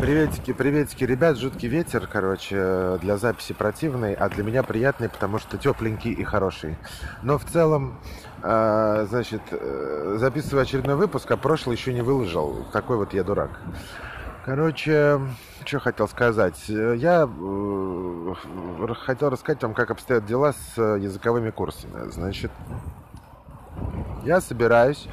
Приветики, 0.00 0.52
приветики, 0.52 1.04
ребят, 1.04 1.38
жуткий 1.38 1.68
ветер, 1.68 2.06
короче, 2.06 2.98
для 3.00 3.16
записи 3.16 3.54
противный, 3.54 4.14
а 4.14 4.28
для 4.28 4.44
меня 4.44 4.62
приятный, 4.62 5.08
потому 5.08 5.38
что 5.38 5.56
тепленький 5.56 6.12
и 6.12 6.24
хороший. 6.24 6.76
Но 7.22 7.38
в 7.38 7.44
целом, 7.44 7.98
э, 8.42 9.06
значит, 9.08 9.40
э, 9.50 10.16
записываю 10.18 10.62
очередной 10.62 10.96
выпуск, 10.96 11.30
а 11.30 11.36
прошлый 11.36 11.76
еще 11.76 11.92
не 11.92 12.02
выложил. 12.02 12.66
Такой 12.72 12.96
вот 12.96 13.14
я 13.14 13.24
дурак. 13.24 13.60
Короче, 14.44 15.20
что 15.64 15.80
хотел 15.80 16.08
сказать. 16.08 16.68
Я 16.68 17.28
э, 17.28 18.34
хотел 19.04 19.30
рассказать 19.30 19.62
вам, 19.62 19.74
как 19.74 19.90
обстоят 19.90 20.26
дела 20.26 20.52
с 20.52 20.76
языковыми 20.76 21.50
курсами. 21.50 22.10
Значит, 22.10 22.50
я 24.24 24.40
собираюсь 24.40 25.08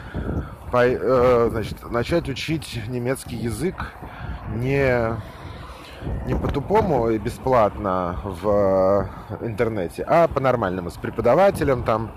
по, 0.72 0.86
э, 0.86 1.50
значит, 1.50 1.90
начать 1.90 2.30
учить 2.30 2.80
немецкий 2.88 3.36
язык 3.36 3.94
не, 4.56 5.16
не 6.25 6.36
по-тупому 6.36 7.10
и 7.10 7.18
бесплатно 7.18 8.20
в 8.24 9.10
интернете, 9.42 10.04
а 10.08 10.28
по-нормальному, 10.28 10.89
с 10.89 10.96
преподавателем 10.96 11.84
там, 11.84 12.11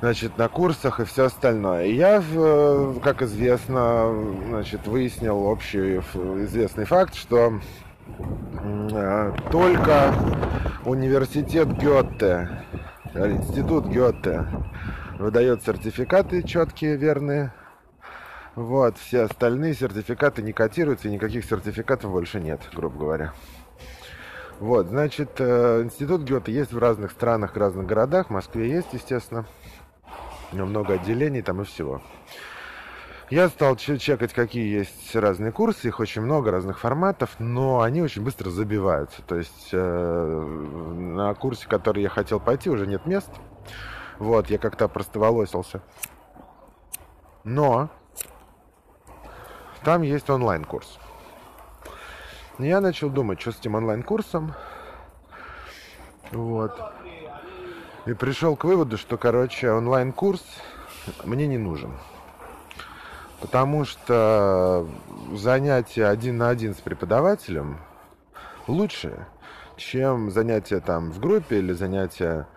значит, 0.00 0.38
на 0.38 0.48
курсах 0.48 1.00
и 1.00 1.04
все 1.04 1.24
остальное. 1.24 1.86
И 1.86 1.94
я, 1.94 2.22
как 3.02 3.22
известно, 3.22 4.14
значит, 4.48 4.86
выяснил 4.86 5.42
общий 5.44 5.98
известный 6.44 6.84
факт, 6.84 7.14
что 7.14 7.60
э, 8.18 9.32
только 9.50 10.14
университет 10.84 11.68
Гёте, 11.76 12.50
институт 13.14 13.86
Гёте 13.86 14.46
выдает 15.18 15.62
сертификаты 15.62 16.42
четкие, 16.42 16.96
верные, 16.96 17.52
вот, 18.54 18.98
все 18.98 19.22
остальные 19.22 19.74
сертификаты 19.74 20.40
не 20.40 20.52
котируются, 20.52 21.08
и 21.08 21.12
никаких 21.12 21.44
сертификатов 21.44 22.12
больше 22.12 22.40
нет, 22.40 22.60
грубо 22.72 22.98
говоря. 22.98 23.32
Вот, 24.60 24.86
значит, 24.86 25.40
э, 25.40 25.82
институт 25.82 26.22
Гёте 26.22 26.52
есть 26.52 26.72
в 26.72 26.78
разных 26.78 27.10
странах, 27.10 27.54
в 27.54 27.58
разных 27.58 27.86
городах. 27.86 28.28
В 28.28 28.30
Москве 28.30 28.70
есть, 28.70 28.92
естественно. 28.92 29.46
Много 30.52 30.94
отделений 30.94 31.42
там 31.42 31.62
и 31.62 31.64
всего. 31.64 32.00
Я 33.30 33.48
стал 33.48 33.74
чекать, 33.74 34.32
какие 34.32 34.78
есть 34.78 35.16
разные 35.16 35.50
курсы, 35.50 35.88
их 35.88 35.98
очень 35.98 36.22
много, 36.22 36.52
разных 36.52 36.78
форматов, 36.78 37.30
но 37.40 37.80
они 37.80 38.00
очень 38.02 38.22
быстро 38.22 38.50
забиваются. 38.50 39.22
То 39.22 39.34
есть 39.34 39.70
э, 39.72 40.40
на 40.96 41.34
курсе, 41.34 41.66
который 41.66 42.02
я 42.04 42.08
хотел 42.08 42.38
пойти, 42.38 42.70
уже 42.70 42.86
нет 42.86 43.06
мест. 43.06 43.30
Вот, 44.18 44.50
я 44.50 44.58
как-то 44.58 44.88
простоволосился. 44.88 45.80
Но 47.42 47.90
там 49.82 50.02
есть 50.02 50.30
онлайн-курс. 50.30 50.98
Я 52.58 52.80
начал 52.80 53.10
думать, 53.10 53.40
что 53.40 53.52
с 53.52 53.58
этим 53.58 53.74
онлайн-курсом. 53.74 54.54
Вот. 56.30 56.80
И 58.06 58.12
пришел 58.14 58.56
к 58.56 58.64
выводу, 58.64 58.96
что, 58.96 59.16
короче, 59.18 59.70
онлайн-курс 59.70 60.42
мне 61.24 61.46
не 61.46 61.58
нужен. 61.58 61.92
Потому 63.40 63.84
что 63.84 64.88
занятие 65.32 66.06
один 66.06 66.38
на 66.38 66.48
один 66.48 66.74
с 66.74 66.78
преподавателем 66.78 67.78
лучше, 68.66 69.26
чем 69.76 70.30
занятия 70.30 70.80
там 70.80 71.10
в 71.10 71.20
группе 71.20 71.58
или 71.58 71.72
занятия 71.72 72.46
э, 72.52 72.53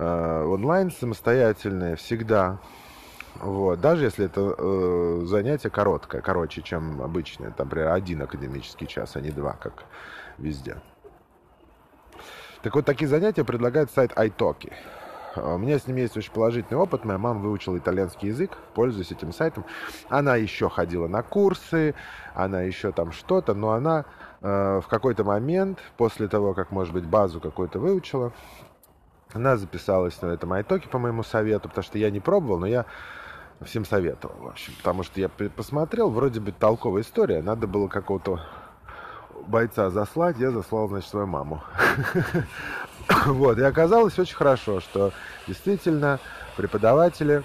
онлайн 0.00 0.90
самостоятельные 0.90 1.96
всегда. 1.96 2.58
Вот. 3.36 3.80
Даже 3.80 4.04
если 4.04 4.26
это 4.26 4.54
э, 4.56 5.22
занятие 5.24 5.70
короткое, 5.70 6.20
короче, 6.20 6.62
чем 6.62 7.00
обычное. 7.00 7.50
Там, 7.50 7.68
например, 7.68 7.92
один 7.92 8.22
академический 8.22 8.86
час, 8.86 9.16
а 9.16 9.20
не 9.20 9.30
два, 9.30 9.52
как 9.52 9.84
везде. 10.38 10.76
Так 12.62 12.74
вот, 12.74 12.84
такие 12.84 13.08
занятия 13.08 13.44
предлагает 13.44 13.90
сайт 13.90 14.12
iTalki. 14.12 14.72
У 15.36 15.58
меня 15.58 15.78
с 15.78 15.86
ним 15.86 15.96
есть 15.96 16.16
очень 16.16 16.32
положительный 16.32 16.78
опыт. 16.78 17.04
Моя 17.04 17.18
мама 17.18 17.40
выучила 17.40 17.78
итальянский 17.78 18.28
язык, 18.28 18.58
пользуясь 18.74 19.12
этим 19.12 19.32
сайтом. 19.32 19.64
Она 20.08 20.36
еще 20.36 20.68
ходила 20.68 21.06
на 21.06 21.22
курсы, 21.22 21.94
она 22.34 22.62
еще 22.62 22.90
там 22.90 23.12
что-то, 23.12 23.54
но 23.54 23.70
она 23.70 24.04
э, 24.42 24.80
в 24.84 24.88
какой-то 24.88 25.24
момент, 25.24 25.78
после 25.96 26.26
того, 26.26 26.52
как, 26.52 26.72
может 26.72 26.92
быть, 26.92 27.06
базу 27.06 27.40
какую-то 27.40 27.78
выучила, 27.78 28.32
она 29.32 29.56
записалась 29.56 30.20
на 30.22 30.28
этом 30.28 30.52
айтоке 30.52 30.88
по 30.88 30.98
моему 30.98 31.22
совету, 31.22 31.68
потому 31.68 31.84
что 31.84 31.98
я 31.98 32.10
не 32.10 32.20
пробовал, 32.20 32.58
но 32.58 32.66
я 32.66 32.86
всем 33.64 33.84
советовал, 33.84 34.36
в 34.40 34.48
общем. 34.48 34.72
Потому 34.78 35.02
что 35.02 35.20
я 35.20 35.28
посмотрел, 35.28 36.10
вроде 36.10 36.40
бы 36.40 36.52
толковая 36.52 37.02
история. 37.02 37.42
Надо 37.42 37.66
было 37.66 37.88
какого-то 37.88 38.40
бойца 39.46 39.90
заслать, 39.90 40.38
я 40.38 40.50
заслал, 40.50 40.88
значит, 40.88 41.10
свою 41.10 41.26
маму. 41.26 41.62
Вот, 43.26 43.58
и 43.58 43.62
оказалось 43.62 44.16
очень 44.20 44.36
хорошо, 44.36 44.78
что 44.78 45.12
действительно 45.48 46.20
преподаватели, 46.56 47.42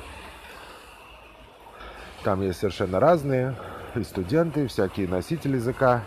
там 2.24 2.42
есть 2.42 2.60
совершенно 2.60 3.00
разные, 3.00 3.56
и 3.96 4.04
студенты, 4.04 4.68
всякие 4.68 5.08
носители 5.08 5.56
языка, 5.56 6.04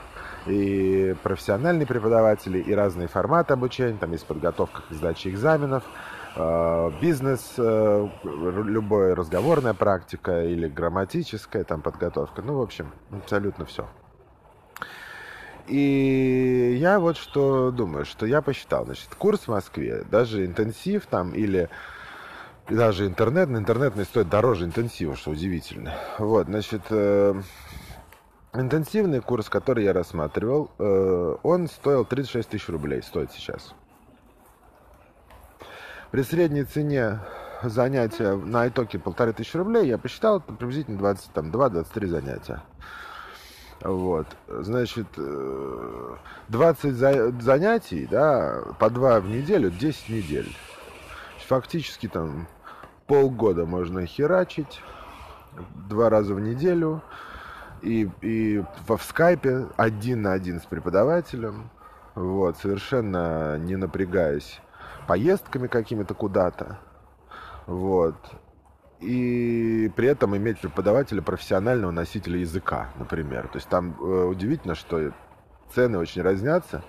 и 0.49 1.15
профессиональные 1.23 1.87
преподаватели, 1.87 2.59
и 2.59 2.73
разные 2.75 3.09
форматы 3.09 3.53
обучения, 3.53 3.99
там 3.99 4.13
есть 4.13 4.27
подготовка 4.27 4.83
к 4.89 4.93
сдаче 4.93 5.31
экзаменов, 5.31 5.85
э, 6.37 6.91
бизнес, 7.01 7.55
э, 7.59 8.09
любая 8.25 9.15
разговорная 9.15 9.75
практика 9.75 10.45
или 10.45 10.69
грамматическая 10.69 11.65
там 11.65 11.83
подготовка, 11.83 12.43
ну, 12.43 12.59
в 12.59 12.63
общем, 12.63 12.93
абсолютно 13.11 13.67
все. 13.67 13.87
И 15.67 16.79
я 16.81 16.99
вот 16.99 17.19
что 17.19 17.71
думаю, 17.71 18.07
что 18.07 18.25
я 18.25 18.41
посчитал, 18.41 18.87
значит, 18.87 19.15
курс 19.17 19.41
в 19.43 19.49
Москве, 19.49 20.03
даже 20.11 20.47
интенсив 20.47 21.07
там 21.07 21.33
или 21.33 21.69
даже 22.71 23.07
интернет, 23.07 23.51
интернет 23.51 23.97
не 23.97 24.05
стоит 24.05 24.29
дороже 24.29 24.65
интенсива, 24.65 25.17
что 25.17 25.31
удивительно. 25.31 25.95
Вот, 26.19 26.47
значит, 26.47 26.83
э, 26.91 27.35
Интенсивный 28.55 29.21
курс, 29.21 29.51
который 29.51 29.85
я 29.85 29.93
рассматривал, 29.93 30.71
э, 30.79 31.37
он 31.43 31.69
стоил 31.69 32.07
36 32.07 32.49
тысяч 32.49 32.69
рублей, 32.69 33.03
стоит 33.03 33.31
сейчас. 33.31 33.75
При 36.11 36.23
средней 36.23 36.65
цене 36.65 37.21
занятия 37.63 38.37
на 38.37 38.69
итоге 38.69 38.99
полторы 38.99 39.35
тысячи 39.35 39.57
рублей, 39.57 39.87
я 39.87 39.99
посчитал, 39.99 40.41
приблизительно 40.41 40.99
22-23 40.99 42.07
занятия. 42.07 42.63
Вот, 43.83 44.27
значит, 44.49 45.07
20 46.49 46.85
э, 46.85 47.33
занятий, 47.41 48.09
да, 48.11 48.63
по 48.79 48.89
2 48.89 49.21
в 49.21 49.29
неделю, 49.29 49.71
10 49.71 50.09
недель. 50.09 50.57
Фактически 51.47 52.09
там 52.09 52.49
полгода 53.07 53.67
можно 53.67 54.07
херачить, 54.07 54.81
два 55.89 56.09
раза 56.09 56.35
в 56.35 56.41
неделю, 56.41 57.03
и, 57.83 58.11
и 58.23 58.65
в 58.87 58.99
скайпе 59.03 59.67
один 59.77 60.23
на 60.23 60.33
один 60.33 60.61
с 60.61 60.65
преподавателем, 60.65 61.71
вот, 62.15 62.57
совершенно 62.59 63.59
не 63.59 63.77
напрягаясь 63.77 64.61
поездками 65.07 65.67
какими-то 65.67 66.15
куда-то, 66.15 66.79
вот, 67.67 68.17
и 69.01 69.91
при 69.95 70.09
этом 70.09 70.37
иметь 70.37 70.61
преподавателя 70.61 71.23
профессионального 71.23 71.91
носителя 71.91 72.39
языка, 72.39 72.91
например. 72.99 73.49
То 73.49 73.59
есть 73.59 73.69
там 73.69 73.97
э, 74.01 74.25
удивительно, 74.25 74.75
что 74.75 75.13
цены 75.73 75.99
очень 75.99 76.23
разнятся. 76.23 76.83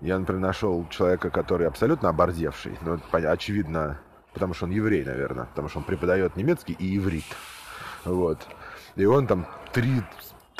Я, 0.00 0.18
например, 0.18 0.40
нашел 0.40 0.86
человека, 0.88 1.30
который 1.30 1.68
абсолютно 1.68 2.08
оборзевший, 2.08 2.78
ну, 2.80 2.98
очевидно, 3.12 4.00
потому 4.32 4.54
что 4.54 4.64
он 4.64 4.70
еврей, 4.70 5.04
наверное, 5.04 5.44
потому 5.44 5.68
что 5.68 5.78
он 5.78 5.84
преподает 5.84 6.36
немецкий 6.36 6.72
и 6.72 6.96
иврит. 6.96 7.36
Вот. 8.04 8.38
И 8.96 9.04
он 9.04 9.26
там 9.26 9.46
три 9.72 10.02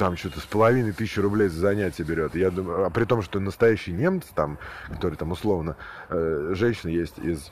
там 0.01 0.17
что-то 0.17 0.41
с 0.41 0.45
половиной 0.45 0.93
тысячи 0.93 1.21
рублей 1.21 1.49
за 1.49 1.61
занятие 1.61 2.05
берет. 2.05 2.35
Я 2.35 2.51
думаю, 2.51 2.87
а 2.87 2.91
при 2.91 3.05
том, 3.05 3.21
что 3.21 3.39
настоящий 3.39 3.93
немец 3.93 4.25
там, 4.35 4.59
который 4.89 5.17
там 5.17 5.31
условно, 5.31 5.77
э, 6.09 6.53
женщина 6.55 6.91
есть 6.91 7.19
из 7.19 7.51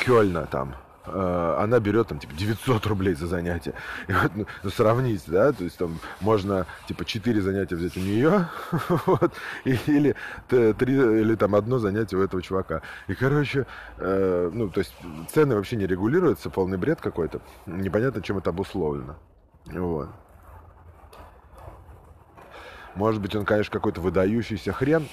Кёльна 0.00 0.44
там, 0.44 0.74
э, 1.06 1.56
она 1.58 1.80
берет 1.80 2.08
там 2.08 2.18
типа 2.18 2.34
900 2.34 2.86
рублей 2.86 3.14
за 3.14 3.26
занятие. 3.26 3.72
И 4.06 4.12
вот, 4.12 4.32
ну, 4.34 4.46
ну, 4.62 4.70
сравнить, 4.70 5.22
да, 5.28 5.52
то 5.52 5.64
есть 5.64 5.78
там 5.78 5.98
можно 6.20 6.66
типа 6.86 7.06
4 7.06 7.40
занятия 7.40 7.76
взять 7.76 7.96
у 7.96 8.00
нее, 8.00 8.48
вот, 9.06 9.32
или 9.64 10.16
3, 10.48 10.72
или 11.22 11.34
там 11.36 11.54
одно 11.54 11.78
занятие 11.78 12.18
у 12.18 12.22
этого 12.22 12.42
чувака. 12.42 12.82
И, 13.08 13.14
короче, 13.14 13.66
э, 13.96 14.50
ну, 14.52 14.68
то 14.68 14.80
есть 14.80 14.94
цены 15.32 15.54
вообще 15.54 15.76
не 15.76 15.86
регулируются, 15.86 16.50
полный 16.50 16.76
бред 16.76 17.00
какой-то. 17.00 17.40
Непонятно, 17.64 18.20
чем 18.20 18.36
это 18.36 18.50
обусловлено. 18.50 19.16
Вот. 19.64 20.10
Может 22.94 23.20
быть, 23.20 23.34
он, 23.34 23.44
конечно, 23.44 23.72
какой-то 23.72 24.00
выдающийся 24.00 24.72
хрен. 24.72 25.06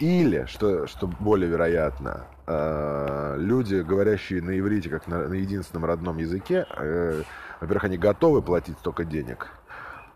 Или, 0.00 0.46
что, 0.46 0.86
что 0.86 1.06
более 1.06 1.48
вероятно, 1.48 2.26
э, 2.46 3.36
люди, 3.38 3.76
говорящие 3.76 4.42
на 4.42 4.58
иврите, 4.58 4.88
как 4.88 5.06
на, 5.06 5.28
на 5.28 5.34
единственном 5.34 5.84
родном 5.84 6.18
языке, 6.18 6.66
э, 6.76 7.22
во-первых, 7.60 7.84
они 7.84 7.98
готовы 7.98 8.42
платить 8.42 8.78
столько 8.78 9.04
денег. 9.04 9.48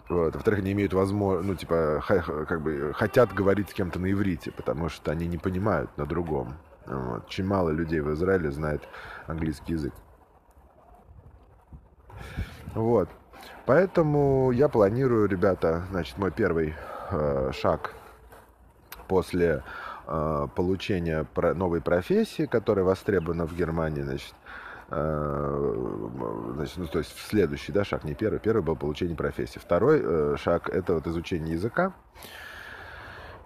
Вот. 0.09 0.35
Во-вторых, 0.35 0.61
они 0.61 0.73
имеют 0.73 0.93
возможность, 0.93 1.49
ну, 1.49 1.55
типа, 1.55 2.03
как 2.49 2.63
бы 2.63 2.93
хотят 2.95 3.33
говорить 3.33 3.71
с 3.71 3.75
кем-то 3.75 3.99
на 3.99 4.11
иврите, 4.11 4.51
потому 4.51 4.89
что 4.89 5.13
они 5.13 5.27
не 5.27 5.39
понимают 5.39 5.97
на 5.97 6.07
другом. 6.07 6.57
Вот. 6.87 7.27
Очень 7.27 7.45
мало 7.45 7.71
людей 7.71 8.01
в 8.01 8.13
Израиле 8.15 8.51
знает 8.51 8.83
английский 9.27 9.75
язык. 9.75 9.93
Вот. 12.75 13.09
Поэтому 13.65 14.51
я 14.53 14.69
планирую, 14.69 15.29
ребята, 15.29 15.85
значит, 15.91 16.19
мой 16.19 16.31
первый 16.31 16.75
э, 17.11 17.51
шаг 17.53 17.95
после 19.09 19.63
э, 20.07 20.47
получения 20.55 21.27
про 21.35 21.55
новой 21.55 21.81
профессии, 21.81 22.47
которая 22.47 22.85
востребована 22.85 23.47
в 23.47 23.55
Германии, 23.57 24.03
значит, 24.03 24.35
э, 24.91 25.89
значит, 26.55 26.77
ну, 26.77 26.87
то 26.87 26.99
есть 26.99 27.19
следующий 27.29 27.73
да, 27.73 27.85
шаг, 27.85 28.05
не 28.05 28.15
первый, 28.15 28.39
первый 28.39 28.63
был 28.63 28.77
получение 28.77 29.17
профессии. 29.17 29.59
Второй 29.59 30.01
э, 30.03 30.37
шаг– 30.39 30.69
это 30.73 30.95
вот 30.95 31.07
изучение 31.07 31.55
языка. 31.55 31.93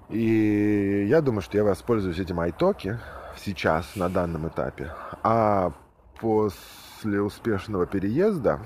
И 0.09 1.07
я 1.09 1.21
думаю, 1.21 1.41
что 1.41 1.57
я 1.57 1.65
воспользуюсь 1.65 2.19
этим 2.19 2.41
айтоки 2.41 2.99
сейчас, 3.37 3.95
на 3.95 4.09
данном 4.09 4.49
этапе. 4.49 4.93
А 5.23 5.73
после 6.21 7.23
успешного 7.23 7.87
переезда 7.87 8.61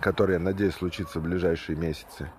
который, 0.00 0.34
я 0.34 0.38
надеюсь, 0.38 0.74
случится 0.74 1.20
в 1.20 1.22
ближайшие 1.22 1.76
месяцы, 1.76 2.30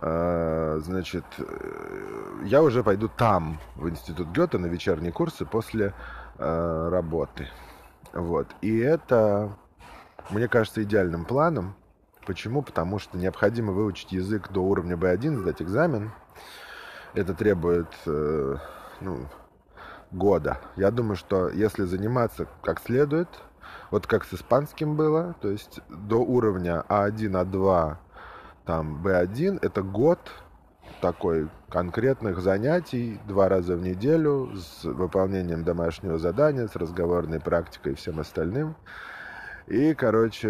э, 0.00 0.80
значит, 0.82 1.24
э, 1.38 2.42
я 2.44 2.62
уже 2.62 2.82
пойду 2.82 3.08
там, 3.08 3.58
в 3.76 3.88
институт 3.88 4.28
Гёте, 4.28 4.58
на 4.58 4.66
вечерние 4.66 5.12
курсы 5.12 5.44
после 5.44 5.94
э, 6.38 6.88
работы. 6.90 7.48
Вот. 8.12 8.46
И 8.60 8.78
это, 8.78 9.56
мне 10.30 10.48
кажется, 10.48 10.82
идеальным 10.82 11.24
планом. 11.24 11.74
Почему? 12.26 12.62
Потому 12.62 12.98
что 12.98 13.18
необходимо 13.18 13.72
выучить 13.72 14.12
язык 14.12 14.50
до 14.50 14.60
уровня 14.60 14.96
B1, 14.96 15.36
сдать 15.36 15.60
экзамен. 15.60 16.12
Это 17.12 17.34
требует 17.34 17.88
ну, 18.06 19.28
года. 20.10 20.58
Я 20.76 20.90
думаю, 20.90 21.16
что 21.16 21.48
если 21.50 21.84
заниматься 21.84 22.46
как 22.62 22.80
следует, 22.80 23.28
вот 23.94 24.08
как 24.08 24.24
с 24.24 24.34
испанским 24.34 24.96
было, 24.96 25.36
то 25.40 25.48
есть 25.48 25.78
до 25.88 26.16
уровня 26.16 26.84
А1, 26.88 27.30
А2, 27.30 27.96
там 28.64 29.00
Б1, 29.00 29.60
это 29.62 29.82
год 29.82 30.18
такой 31.00 31.48
конкретных 31.68 32.40
занятий 32.40 33.20
два 33.28 33.48
раза 33.48 33.76
в 33.76 33.82
неделю 33.82 34.50
с 34.56 34.82
выполнением 34.82 35.62
домашнего 35.62 36.18
задания, 36.18 36.66
с 36.66 36.74
разговорной 36.74 37.38
практикой 37.38 37.92
и 37.92 37.94
всем 37.94 38.18
остальным. 38.18 38.74
И, 39.68 39.94
короче, 39.94 40.48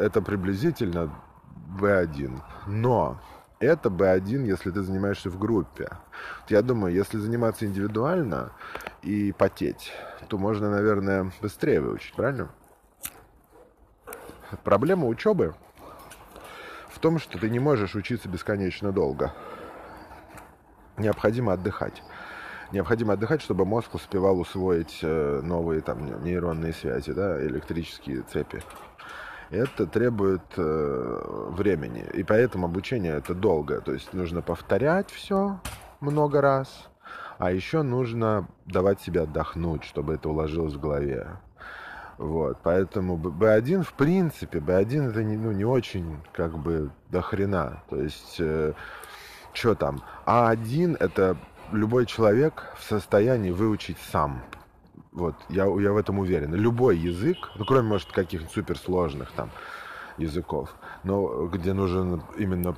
это 0.00 0.20
приблизительно 0.20 1.14
B1. 1.80 2.40
Но 2.66 3.20
это 3.60 3.88
B1, 3.88 4.46
если 4.46 4.72
ты 4.72 4.82
занимаешься 4.82 5.30
в 5.30 5.38
группе. 5.38 5.90
Я 6.48 6.62
думаю, 6.62 6.92
если 6.92 7.18
заниматься 7.18 7.66
индивидуально 7.66 8.50
и 9.02 9.30
потеть, 9.30 9.92
то 10.32 10.38
можно, 10.38 10.70
наверное, 10.70 11.30
быстрее 11.42 11.82
выучить, 11.82 12.14
правильно? 12.14 12.48
Проблема 14.64 15.06
учебы 15.06 15.54
в 16.88 16.98
том, 17.00 17.18
что 17.18 17.38
ты 17.38 17.50
не 17.50 17.58
можешь 17.58 17.94
учиться 17.94 18.30
бесконечно 18.30 18.92
долго. 18.92 19.34
Необходимо 20.96 21.52
отдыхать. 21.52 22.02
Необходимо 22.72 23.12
отдыхать, 23.12 23.42
чтобы 23.42 23.66
мозг 23.66 23.94
успевал 23.94 24.40
усвоить 24.40 25.00
э, 25.02 25.40
новые 25.42 25.82
там 25.82 26.24
нейронные 26.24 26.72
связи, 26.72 27.12
да, 27.12 27.38
электрические 27.46 28.22
цепи. 28.22 28.62
Это 29.50 29.86
требует 29.86 30.40
э, 30.56 31.48
времени, 31.50 32.06
и 32.14 32.22
поэтому 32.22 32.64
обучение 32.64 33.16
это 33.18 33.34
долго. 33.34 33.82
То 33.82 33.92
есть 33.92 34.14
нужно 34.14 34.40
повторять 34.40 35.10
все 35.10 35.60
много 36.00 36.40
раз, 36.40 36.88
а 37.42 37.50
еще 37.50 37.82
нужно 37.82 38.46
давать 38.66 39.00
себе 39.00 39.22
отдохнуть, 39.22 39.82
чтобы 39.82 40.14
это 40.14 40.28
уложилось 40.28 40.74
в 40.74 40.80
голове. 40.80 41.26
Вот, 42.16 42.58
поэтому 42.62 43.16
B1, 43.16 43.82
в 43.82 43.94
принципе, 43.94 44.60
B1 44.60 45.10
это 45.10 45.24
не, 45.24 45.36
ну, 45.36 45.50
не 45.50 45.64
очень 45.64 46.18
как 46.32 46.56
бы 46.56 46.92
до 47.10 47.20
хрена. 47.20 47.82
То 47.90 47.96
есть, 47.96 48.36
э, 48.38 48.74
что 49.52 49.74
там? 49.74 50.04
А1 50.24 50.98
это 51.00 51.36
любой 51.72 52.06
человек 52.06 52.76
в 52.78 52.84
состоянии 52.84 53.50
выучить 53.50 53.98
сам. 54.12 54.44
Вот, 55.10 55.34
я, 55.48 55.64
я 55.64 55.92
в 55.92 55.96
этом 55.96 56.20
уверен. 56.20 56.54
Любой 56.54 56.96
язык, 56.96 57.38
ну, 57.56 57.64
кроме, 57.64 57.88
может, 57.88 58.12
каких-нибудь 58.12 58.54
суперсложных 58.54 59.32
там 59.32 59.50
языков, 60.16 60.72
но 61.02 61.48
где 61.48 61.72
нужен 61.72 62.22
именно 62.36 62.76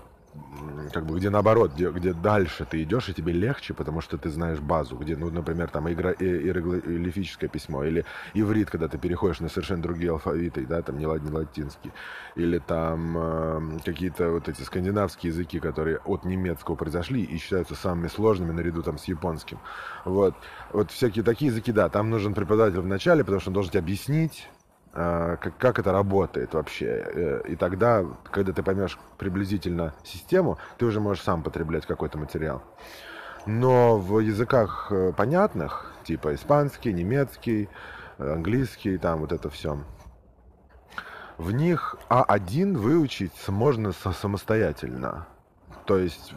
как 0.92 1.06
бы 1.06 1.18
где 1.18 1.30
наоборот, 1.30 1.72
где, 1.74 1.90
где 1.90 2.12
дальше 2.12 2.64
ты 2.64 2.82
идешь, 2.82 3.08
и 3.08 3.14
тебе 3.14 3.32
легче, 3.32 3.74
потому 3.74 4.00
что 4.00 4.18
ты 4.18 4.30
знаешь 4.30 4.60
базу, 4.60 4.96
где, 4.96 5.16
ну, 5.16 5.30
например, 5.30 5.68
там 5.68 5.88
иероглифическое 5.88 7.48
письмо, 7.48 7.84
или 7.84 8.04
иврит, 8.34 8.70
когда 8.70 8.88
ты 8.88 8.98
переходишь 8.98 9.40
на 9.40 9.48
совершенно 9.48 9.82
другие 9.82 10.12
алфавиты, 10.12 10.66
да, 10.66 10.82
там 10.82 10.98
не, 10.98 11.04
не 11.04 11.30
латинский, 11.30 11.92
или 12.36 12.58
там 12.58 13.16
э, 13.16 13.78
какие-то 13.84 14.30
вот 14.30 14.48
эти 14.48 14.62
скандинавские 14.62 15.32
языки, 15.32 15.60
которые 15.60 15.98
от 15.98 16.24
немецкого 16.24 16.76
произошли 16.76 17.22
и 17.22 17.38
считаются 17.38 17.74
самыми 17.74 18.08
сложными 18.08 18.52
наряду 18.52 18.82
там 18.82 18.98
с 18.98 19.04
японским. 19.04 19.58
Вот, 20.04 20.34
вот 20.72 20.90
всякие 20.90 21.24
такие 21.24 21.50
языки, 21.50 21.72
да, 21.72 21.88
там 21.88 22.10
нужен 22.10 22.34
преподаватель 22.34 22.80
в 22.80 22.86
начале, 22.86 23.24
потому 23.24 23.40
что 23.40 23.50
он 23.50 23.54
должен 23.54 23.72
тебе 23.72 23.80
объяснить, 23.80 24.48
как, 24.94 25.56
как 25.58 25.78
это 25.78 25.92
работает 25.92 26.54
вообще. 26.54 26.86
Э, 26.86 27.42
и 27.48 27.56
тогда, 27.56 28.04
когда 28.30 28.52
ты 28.52 28.62
поймешь 28.62 28.98
приблизительно 29.18 29.94
систему, 30.04 30.58
ты 30.78 30.86
уже 30.86 31.00
можешь 31.00 31.24
сам 31.24 31.42
потреблять 31.42 31.86
какой-то 31.86 32.18
материал. 32.18 32.62
Но 33.46 33.98
в 33.98 34.20
языках 34.20 34.88
э, 34.90 35.12
понятных, 35.12 35.92
типа 36.04 36.34
испанский, 36.34 36.92
немецкий, 36.92 37.68
английский, 38.18 38.96
там 38.98 39.20
вот 39.20 39.32
это 39.32 39.50
все, 39.50 39.78
в 41.36 41.50
них 41.50 41.96
А1 42.08 42.76
выучить 42.76 43.32
можно 43.48 43.92
самостоятельно. 43.92 45.26
То 45.84 45.98
есть 45.98 46.34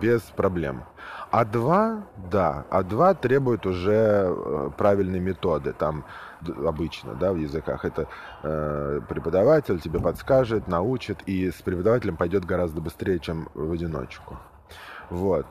без 0.00 0.20
проблем. 0.22 0.84
А2, 1.32 2.02
да, 2.30 2.64
А2 2.70 3.20
требует 3.20 3.64
уже 3.64 4.26
э, 4.26 4.70
правильной 4.76 5.20
методы. 5.20 5.72
Там 5.72 6.04
обычно, 6.66 7.14
да, 7.14 7.32
в 7.32 7.36
языках. 7.36 7.84
Это 7.84 8.08
э, 8.42 9.00
преподаватель 9.08 9.80
тебе 9.80 10.00
подскажет, 10.00 10.66
научит, 10.66 11.22
и 11.26 11.50
с 11.50 11.62
преподавателем 11.62 12.16
пойдет 12.16 12.44
гораздо 12.44 12.80
быстрее, 12.80 13.20
чем 13.20 13.48
в 13.54 13.72
одиночку. 13.72 14.38
Вот. 15.08 15.46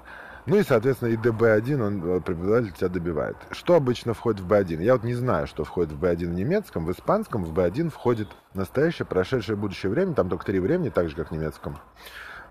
Ну 0.45 0.57
и, 0.57 0.63
соответственно, 0.63 1.09
и 1.09 1.17
ДБ1, 1.17 1.81
он, 1.81 2.03
э, 2.03 2.21
преподаватель 2.21 2.73
тебя 2.73 2.89
добивает. 2.89 3.37
Что 3.51 3.75
обычно 3.75 4.13
входит 4.13 4.41
в 4.41 4.51
B1? 4.51 4.81
Я 4.81 4.93
вот 4.93 5.03
не 5.03 5.13
знаю, 5.13 5.47
что 5.47 5.63
входит 5.63 5.93
в 5.93 6.03
B1 6.03 6.27
в 6.27 6.33
немецком. 6.33 6.85
В 6.85 6.91
испанском 6.91 7.43
в 7.43 7.53
B1 7.53 7.89
входит 7.89 8.29
настоящее, 8.53 9.05
прошедшее, 9.05 9.55
будущее 9.55 9.91
время. 9.91 10.13
Там 10.13 10.27
только 10.27 10.45
три 10.45 10.59
времени, 10.59 10.89
так 10.89 11.09
же, 11.09 11.15
как 11.15 11.29
в 11.29 11.31
немецком. 11.31 11.77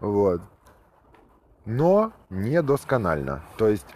Вот. 0.01 0.43
Но 1.69 2.13
не 2.31 2.63
досконально. 2.63 3.43
То 3.59 3.69
есть 3.69 3.87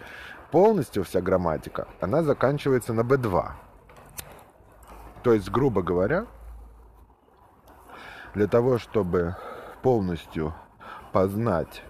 полностью 0.51 1.03
вся 1.03 1.21
грамматика, 1.21 1.87
она 1.99 2.21
заканчивается 2.21 2.93
на 2.93 3.01
B2. 3.01 3.49
То 5.23 5.33
есть, 5.33 5.49
грубо 5.49 5.81
говоря, 5.81 6.27
для 8.35 8.45
того, 8.45 8.77
чтобы 8.77 9.35
полностью 9.81 10.53
познать 11.13 11.83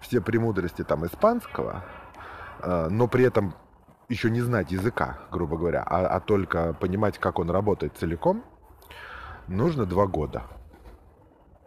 все 0.00 0.22
премудрости 0.22 0.84
там 0.84 1.04
испанского, 1.04 1.84
э, 2.62 2.88
но 2.88 3.06
при 3.06 3.24
этом 3.24 3.54
еще 4.08 4.30
не 4.30 4.40
знать 4.40 4.72
языка, 4.72 5.18
грубо 5.30 5.58
говоря, 5.58 5.82
а, 5.82 6.06
а 6.06 6.20
только 6.20 6.72
понимать, 6.72 7.18
как 7.18 7.38
он 7.38 7.50
работает 7.50 7.94
целиком, 7.98 8.42
нужно 9.48 9.84
два 9.84 10.06
года. 10.06 10.44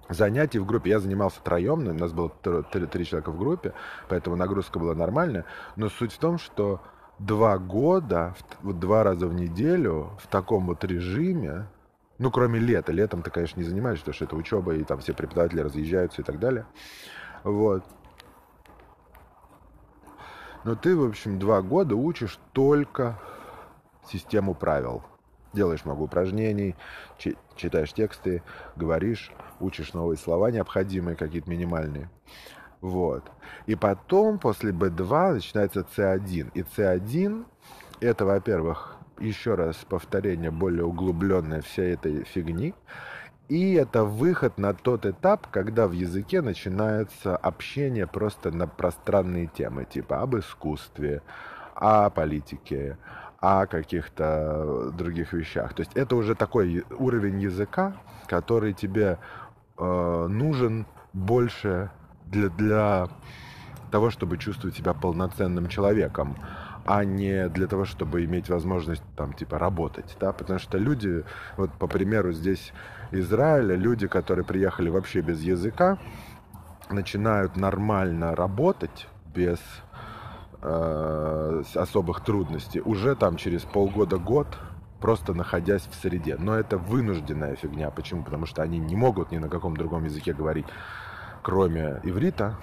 Занятий 0.09 0.59
в 0.59 0.65
группе. 0.65 0.89
Я 0.89 0.99
занимался 0.99 1.41
троем, 1.41 1.87
у 1.87 1.93
нас 1.93 2.11
было 2.11 2.29
три, 2.29 2.85
три 2.87 3.05
человека 3.05 3.31
в 3.31 3.37
группе, 3.37 3.73
поэтому 4.09 4.35
нагрузка 4.35 4.79
была 4.79 4.93
нормальная. 4.93 5.45
Но 5.75 5.89
суть 5.89 6.11
в 6.11 6.17
том, 6.17 6.37
что 6.37 6.81
два 7.19 7.57
года, 7.57 8.35
вот 8.61 8.79
два 8.79 9.03
раза 9.03 9.27
в 9.27 9.33
неделю 9.33 10.11
в 10.21 10.27
таком 10.27 10.67
вот 10.67 10.83
режиме, 10.83 11.67
ну, 12.19 12.31
кроме 12.31 12.59
лета. 12.59 12.91
Летом 12.91 13.21
ты, 13.21 13.31
конечно, 13.31 13.59
не 13.59 13.65
занимаешься, 13.65 14.01
потому 14.05 14.15
что 14.15 14.25
это 14.25 14.35
учеба, 14.35 14.75
и 14.75 14.83
там 14.83 14.99
все 14.99 15.13
преподаватели 15.13 15.61
разъезжаются 15.61 16.21
и 16.21 16.25
так 16.25 16.39
далее. 16.39 16.65
Вот. 17.43 17.83
Но 20.63 20.75
ты, 20.75 20.95
в 20.95 21.03
общем, 21.03 21.39
два 21.39 21.61
года 21.61 21.95
учишь 21.95 22.39
только 22.53 23.19
систему 24.05 24.53
правил. 24.53 25.03
Делаешь 25.53 25.85
много 25.85 26.01
упражнений, 26.01 26.75
читаешь 27.55 27.93
тексты, 27.93 28.41
говоришь, 28.75 29.31
учишь 29.59 29.93
новые 29.93 30.17
слова 30.17 30.51
необходимые, 30.51 31.15
какие-то 31.15 31.49
минимальные. 31.49 32.09
Вот. 32.81 33.23
И 33.65 33.75
потом, 33.75 34.39
после 34.39 34.71
B2, 34.71 35.33
начинается 35.35 35.85
C1. 35.95 36.51
И 36.53 36.61
C1 36.63 37.45
это, 38.01 38.25
во-первых, 38.25 38.97
еще 39.19 39.55
раз 39.55 39.77
повторение 39.87 40.51
более 40.51 40.85
углубленной 40.85 41.61
всей 41.61 41.93
этой 41.93 42.23
фигни. 42.25 42.73
И 43.47 43.73
это 43.73 44.03
выход 44.03 44.57
на 44.57 44.73
тот 44.73 45.05
этап, 45.05 45.47
когда 45.51 45.87
в 45.87 45.91
языке 45.91 46.41
начинается 46.41 47.35
общение 47.35 48.07
просто 48.07 48.51
на 48.51 48.67
пространные 48.67 49.47
темы, 49.47 49.85
типа 49.85 50.21
об 50.21 50.37
искусстве, 50.37 51.21
о 51.75 52.09
политике, 52.09 52.97
о 53.43 53.65
каких-то 53.65 54.91
других 54.97 55.33
вещах. 55.33 55.73
То 55.73 55.81
есть 55.81 55.91
это 55.95 56.15
уже 56.15 56.33
такой 56.33 56.85
уровень 56.97 57.41
языка, 57.41 57.97
который 58.25 58.71
тебе 58.71 59.17
э, 59.77 60.27
нужен 60.29 60.85
больше 61.11 61.91
для, 62.25 62.47
для 62.47 63.09
того, 63.91 64.11
чтобы 64.11 64.37
чувствовать 64.37 64.77
себя 64.77 64.93
полноценным 64.93 65.67
человеком, 65.67 66.37
а 66.85 67.03
не 67.03 67.49
для 67.49 67.67
того, 67.67 67.83
чтобы 67.83 68.23
иметь 68.23 68.47
возможность 68.47 69.03
там 69.17 69.33
типа 69.33 69.59
работать, 69.59 70.15
да, 70.21 70.31
потому 70.31 70.59
что 70.59 70.77
люди, 70.77 71.25
вот 71.57 71.69
по 71.73 71.87
примеру 71.87 72.31
здесь 72.31 72.71
Израиля, 73.11 73.75
люди, 73.75 74.07
которые 74.07 74.45
приехали 74.45 74.89
вообще 74.89 75.19
без 75.19 75.41
языка, 75.41 75.97
начинают 76.89 77.57
нормально 77.57 78.35
работать 78.37 79.09
без 79.35 79.59
э, 80.63 81.63
особых 81.75 82.21
трудностей 82.21 82.81
уже 82.81 83.15
там 83.15 83.35
через 83.35 83.63
полгода-год, 83.63 84.47
просто 84.99 85.33
находясь 85.33 85.87
в 85.91 85.95
среде. 85.95 86.37
Но 86.39 86.55
это 86.55 86.77
вынужденная 86.77 87.55
фигня. 87.55 87.91
Почему? 87.91 88.23
Потому 88.23 88.45
что 88.45 88.61
они 88.63 88.79
не 88.79 88.95
могут 88.95 89.31
ни 89.31 89.37
на 89.37 89.49
каком 89.49 89.75
другом 89.75 90.05
языке 90.05 90.33
говорить, 90.33 90.65
кроме 91.41 91.99
иврита, 92.03 92.57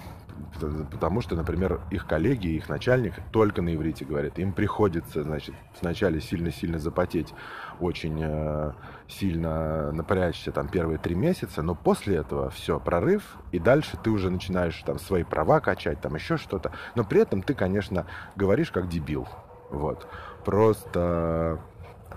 потому 0.90 1.20
что, 1.20 1.36
например, 1.36 1.80
их 1.90 2.06
коллеги, 2.06 2.48
их 2.48 2.68
начальник 2.68 3.14
только 3.32 3.62
на 3.62 3.74
иврите 3.74 4.04
говорят. 4.04 4.38
Им 4.38 4.52
приходится, 4.52 5.22
значит, 5.22 5.54
вначале 5.80 6.20
сильно-сильно 6.20 6.78
запотеть, 6.78 7.32
очень 7.80 8.18
э, 8.22 8.72
сильно 9.08 9.92
напрячься 9.92 10.52
там 10.52 10.68
первые 10.68 10.98
три 10.98 11.14
месяца, 11.14 11.62
но 11.62 11.74
после 11.74 12.16
этого 12.16 12.50
все, 12.50 12.78
прорыв, 12.78 13.36
и 13.52 13.58
дальше 13.58 13.96
ты 14.02 14.10
уже 14.10 14.30
начинаешь 14.30 14.80
там 14.84 14.98
свои 14.98 15.24
права 15.24 15.60
качать, 15.60 16.00
там 16.00 16.14
еще 16.14 16.36
что-то. 16.36 16.72
Но 16.94 17.04
при 17.04 17.20
этом 17.20 17.42
ты, 17.42 17.54
конечно, 17.54 18.06
говоришь 18.36 18.70
как 18.70 18.88
дебил. 18.88 19.28
Вот. 19.70 20.06
Просто, 20.44 21.60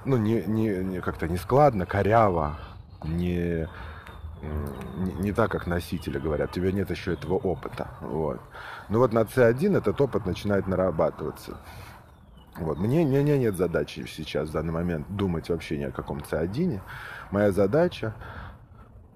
ну, 0.06 0.18
не, 0.18 0.44
не, 0.44 0.84
не 0.84 1.02
как-то 1.02 1.28
не 1.28 1.38
складно, 1.38 1.86
коряво, 1.86 2.58
не 3.04 3.68
не, 5.20 5.32
так, 5.32 5.52
как 5.52 5.68
носители 5.68 6.20
говорят, 6.20 6.52
у 6.52 6.54
тебя 6.54 6.72
нет 6.72 6.90
еще 6.90 7.14
этого 7.14 7.36
опыта. 7.36 7.88
Вот. 8.02 8.40
Ну 8.90 9.00
вот 9.00 9.14
на 9.14 9.22
C1 9.22 9.78
этот 9.78 10.00
опыт 10.02 10.26
начинает 10.26 10.68
нарабатываться. 10.68 11.58
Вот. 12.58 12.78
Мне, 12.78 13.06
мне, 13.06 13.22
мне 13.22 13.38
нет 13.38 13.56
задачи 13.56 14.06
сейчас, 14.08 14.50
в 14.50 14.52
данный 14.52 14.74
момент, 14.74 15.08
думать 15.10 15.50
вообще 15.50 15.78
ни 15.78 15.84
о 15.84 15.92
каком 15.92 16.20
C1. 16.20 16.80
Моя 17.32 17.52
задача 17.52 18.14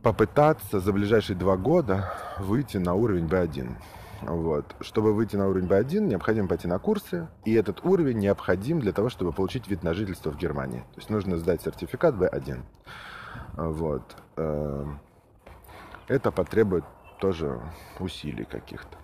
попытаться 0.01 0.79
за 0.79 0.93
ближайшие 0.93 1.35
два 1.35 1.57
года 1.57 2.13
выйти 2.39 2.77
на 2.77 2.93
уровень 2.93 3.27
B1. 3.27 3.75
Вот. 4.21 4.75
Чтобы 4.81 5.13
выйти 5.13 5.35
на 5.35 5.47
уровень 5.47 5.67
B1, 5.67 5.99
необходимо 6.07 6.47
пойти 6.47 6.67
на 6.67 6.79
курсы, 6.79 7.27
и 7.45 7.53
этот 7.53 7.85
уровень 7.85 8.17
необходим 8.17 8.79
для 8.79 8.91
того, 8.91 9.09
чтобы 9.09 9.31
получить 9.31 9.67
вид 9.67 9.83
на 9.83 9.93
жительство 9.93 10.31
в 10.31 10.37
Германии. 10.37 10.79
То 10.79 10.97
есть 10.97 11.09
нужно 11.09 11.37
сдать 11.37 11.61
сертификат 11.61 12.15
B1. 12.15 12.61
Вот. 13.57 14.15
Это 16.07 16.31
потребует 16.31 16.85
тоже 17.19 17.59
усилий 17.99 18.45
каких-то. 18.45 18.97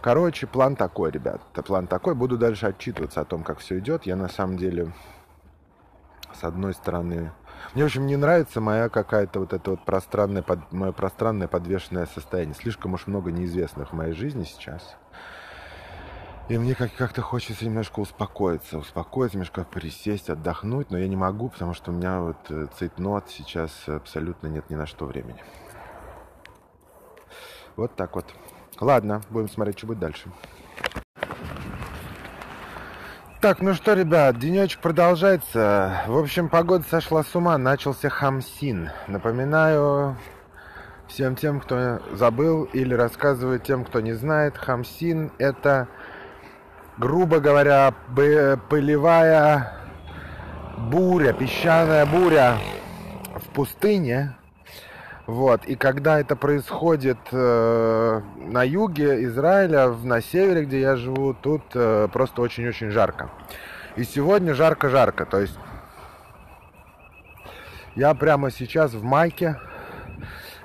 Короче, 0.00 0.46
план 0.46 0.76
такой, 0.76 1.10
ребят. 1.10 1.42
План 1.66 1.86
такой. 1.86 2.14
Буду 2.14 2.38
дальше 2.38 2.66
отчитываться 2.66 3.20
о 3.20 3.24
том, 3.24 3.42
как 3.42 3.58
все 3.58 3.78
идет. 3.78 4.06
Я 4.06 4.16
на 4.16 4.28
самом 4.28 4.56
деле, 4.56 4.92
с 6.32 6.44
одной 6.44 6.74
стороны... 6.74 7.32
Мне, 7.74 7.82
в 7.82 7.86
общем, 7.86 8.06
не 8.06 8.16
нравится 8.16 8.60
моя 8.60 8.88
какая-то 8.88 9.40
вот 9.40 9.52
это 9.52 9.72
вот 9.72 9.84
пространное, 9.84 10.42
под... 10.42 10.72
мое 10.72 10.92
пространное 10.92 11.48
подвешенное 11.48 12.06
состояние. 12.06 12.54
Слишком 12.54 12.94
уж 12.94 13.06
много 13.06 13.32
неизвестных 13.32 13.90
в 13.90 13.96
моей 13.96 14.12
жизни 14.12 14.44
сейчас. 14.44 14.96
И 16.48 16.56
мне 16.56 16.76
как- 16.76 16.94
как-то 16.94 17.22
хочется 17.22 17.64
немножко 17.64 17.98
успокоиться, 17.98 18.78
успокоиться, 18.78 19.36
немножко 19.36 19.64
присесть, 19.64 20.30
отдохнуть, 20.30 20.90
но 20.90 20.98
я 20.98 21.08
не 21.08 21.16
могу, 21.16 21.48
потому 21.48 21.74
что 21.74 21.90
у 21.90 21.94
меня 21.94 22.20
вот 22.20 22.36
э, 22.50 22.68
цейтнот 22.78 23.28
сейчас 23.28 23.88
абсолютно 23.88 24.46
нет 24.46 24.70
ни 24.70 24.76
на 24.76 24.86
что 24.86 25.06
времени. 25.06 25.42
Вот 27.76 27.94
так 27.94 28.14
вот. 28.14 28.26
Ладно, 28.80 29.20
будем 29.30 29.48
смотреть, 29.48 29.78
что 29.78 29.86
будет 29.86 29.98
дальше. 29.98 30.30
Так, 33.40 33.60
ну 33.60 33.74
что, 33.74 33.92
ребят, 33.92 34.38
денечек 34.38 34.80
продолжается. 34.80 36.02
В 36.06 36.16
общем, 36.18 36.48
погода 36.48 36.84
сошла 36.90 37.22
с 37.22 37.34
ума, 37.36 37.56
начался 37.58 38.08
хамсин. 38.08 38.90
Напоминаю 39.06 40.16
всем 41.06 41.36
тем, 41.36 41.60
кто 41.60 42.00
забыл, 42.12 42.64
или 42.64 42.94
рассказываю 42.94 43.60
тем, 43.60 43.84
кто 43.84 44.00
не 44.00 44.14
знает, 44.14 44.56
хамсин– 44.56 45.30
это, 45.38 45.86
грубо 46.98 47.38
говоря, 47.38 47.94
пылевая 48.68 49.72
буря, 50.76 51.32
песчаная 51.32 52.06
буря 52.06 52.58
в 53.36 53.48
пустыне, 53.54 54.34
вот. 55.26 55.64
И 55.64 55.74
когда 55.74 56.20
это 56.20 56.36
происходит 56.36 57.18
э, 57.32 58.20
на 58.36 58.62
юге 58.62 59.24
Израиля, 59.24 59.88
на 59.88 60.20
севере, 60.20 60.64
где 60.64 60.80
я 60.80 60.96
живу, 60.96 61.34
тут 61.34 61.62
э, 61.74 62.08
просто 62.12 62.42
очень-очень 62.42 62.90
жарко. 62.90 63.30
И 63.96 64.04
сегодня 64.04 64.54
жарко-жарко. 64.54 65.26
То 65.26 65.40
есть 65.40 65.58
я 67.96 68.14
прямо 68.14 68.50
сейчас 68.50 68.92
в 68.94 69.02
майке. 69.02 69.58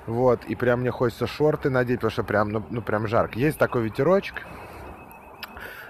Вот, 0.06 0.44
и 0.44 0.56
прям 0.56 0.80
мне 0.80 0.90
хочется 0.90 1.28
шорты 1.28 1.70
надеть, 1.70 1.98
потому 1.98 2.10
что 2.10 2.24
прям, 2.24 2.48
ну, 2.50 2.64
ну 2.70 2.82
прям 2.82 3.06
жарко. 3.06 3.38
Есть 3.38 3.58
такой 3.58 3.82
ветерочек. 3.82 4.42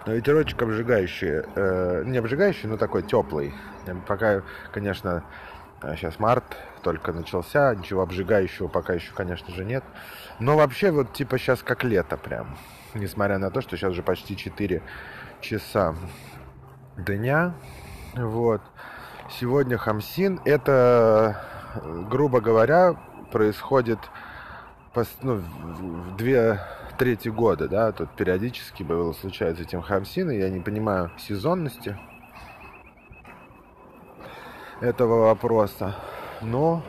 Но 0.06 0.14
ветерочек 0.14 0.60
обжигающий, 0.62 1.44
э, 1.54 2.02
не 2.06 2.18
обжигающий, 2.18 2.68
но 2.68 2.76
такой 2.76 3.02
теплый. 3.02 3.54
Пока, 4.06 4.42
конечно, 4.72 5.24
сейчас 5.96 6.18
март, 6.18 6.44
только 6.82 7.12
начался, 7.12 7.74
ничего 7.74 8.02
обжигающего 8.02 8.68
пока 8.68 8.94
еще, 8.94 9.12
конечно 9.12 9.52
же, 9.54 9.64
нет. 9.64 9.84
Но 10.38 10.56
вообще 10.56 10.90
вот 10.90 11.12
типа 11.12 11.38
сейчас 11.38 11.62
как 11.62 11.84
лето 11.84 12.16
прям. 12.16 12.56
Несмотря 12.94 13.38
на 13.38 13.50
то, 13.50 13.60
что 13.60 13.76
сейчас 13.76 13.92
уже 13.92 14.02
почти 14.02 14.36
4 14.36 14.82
часа 15.40 15.94
дня. 16.96 17.54
Вот. 18.14 18.60
Сегодня 19.30 19.78
Хамсин. 19.78 20.40
Это, 20.44 21.40
грубо 22.10 22.40
говоря, 22.40 22.96
происходит 23.30 23.98
ну, 25.22 25.36
в 25.36 26.16
две 26.16 26.60
трети 26.98 27.28
года, 27.28 27.66
да, 27.68 27.92
тут 27.92 28.10
периодически 28.10 28.82
было 28.82 29.12
случается 29.12 29.62
этим 29.62 29.80
Хамсин, 29.80 30.30
и 30.30 30.38
я 30.38 30.50
не 30.50 30.60
понимаю 30.60 31.10
сезонности 31.18 31.98
этого 34.82 35.26
вопроса. 35.28 35.94
Но 36.42 36.82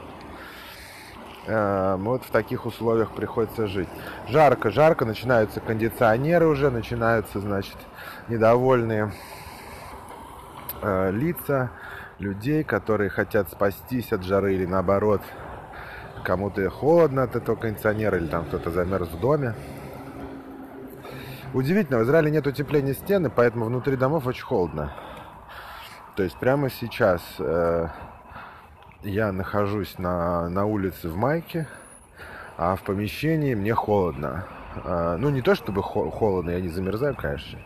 э, 1.46 1.96
вот 2.00 2.26
в 2.26 2.32
таких 2.32 2.66
условиях 2.66 3.12
приходится 3.12 3.68
жить. 3.68 3.90
Жарко, 4.28 4.72
жарко, 4.72 5.06
начинаются 5.06 5.60
кондиционеры 5.60 6.48
уже, 6.48 6.72
начинаются, 6.72 7.40
значит, 7.40 7.78
недовольные 8.28 9.14
э, 10.82 11.12
лица 11.12 11.70
людей, 12.20 12.64
которые 12.64 13.10
хотят 13.10 13.50
спастись 13.52 14.12
от 14.12 14.24
жары 14.24 14.56
или 14.56 14.66
наоборот, 14.66 15.22
кому-то 16.24 16.68
холодно 16.70 17.24
от 17.24 17.36
этого 17.36 17.56
кондиционера 17.56 18.18
или 18.18 18.28
там 18.28 18.46
кто-то 18.46 18.72
замерз 18.72 19.10
в 19.10 19.20
доме. 19.20 19.54
Удивительно, 21.54 22.00
в 22.00 22.04
Израиле 22.04 22.32
нет 22.32 22.48
утепления 22.48 22.96
стены, 22.96 23.30
поэтому 23.30 23.66
внутри 23.66 23.96
домов 23.96 24.26
очень 24.26 24.44
холодно. 24.44 24.92
То 26.16 26.22
есть 26.22 26.38
прямо 26.38 26.70
сейчас 26.70 27.22
э, 27.40 27.88
я 29.02 29.32
нахожусь 29.32 29.98
на, 29.98 30.48
на 30.48 30.66
улице 30.66 31.10
в 31.10 31.18
майке, 31.18 31.68
а 32.56 32.76
в 32.76 32.84
помещении 32.84 33.56
мне 33.56 33.74
холодно. 33.74 34.46
А, 34.76 35.18
ну, 35.18 35.30
не 35.30 35.42
то 35.42 35.56
чтобы 35.56 35.82
холодно, 35.82 36.52
я 36.52 36.62
не 36.62 36.70
замерзаю, 36.70 37.16
конечно, 37.16 37.60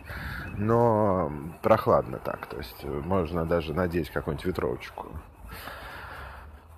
но 0.56 1.32
прохладно 1.62 2.20
так. 2.20 2.46
То 2.48 2.58
есть 2.58 2.86
можно 2.86 3.46
даже 3.46 3.74
надеть 3.74 4.10
какую-нибудь 4.12 4.46
ветровочку. 4.46 5.08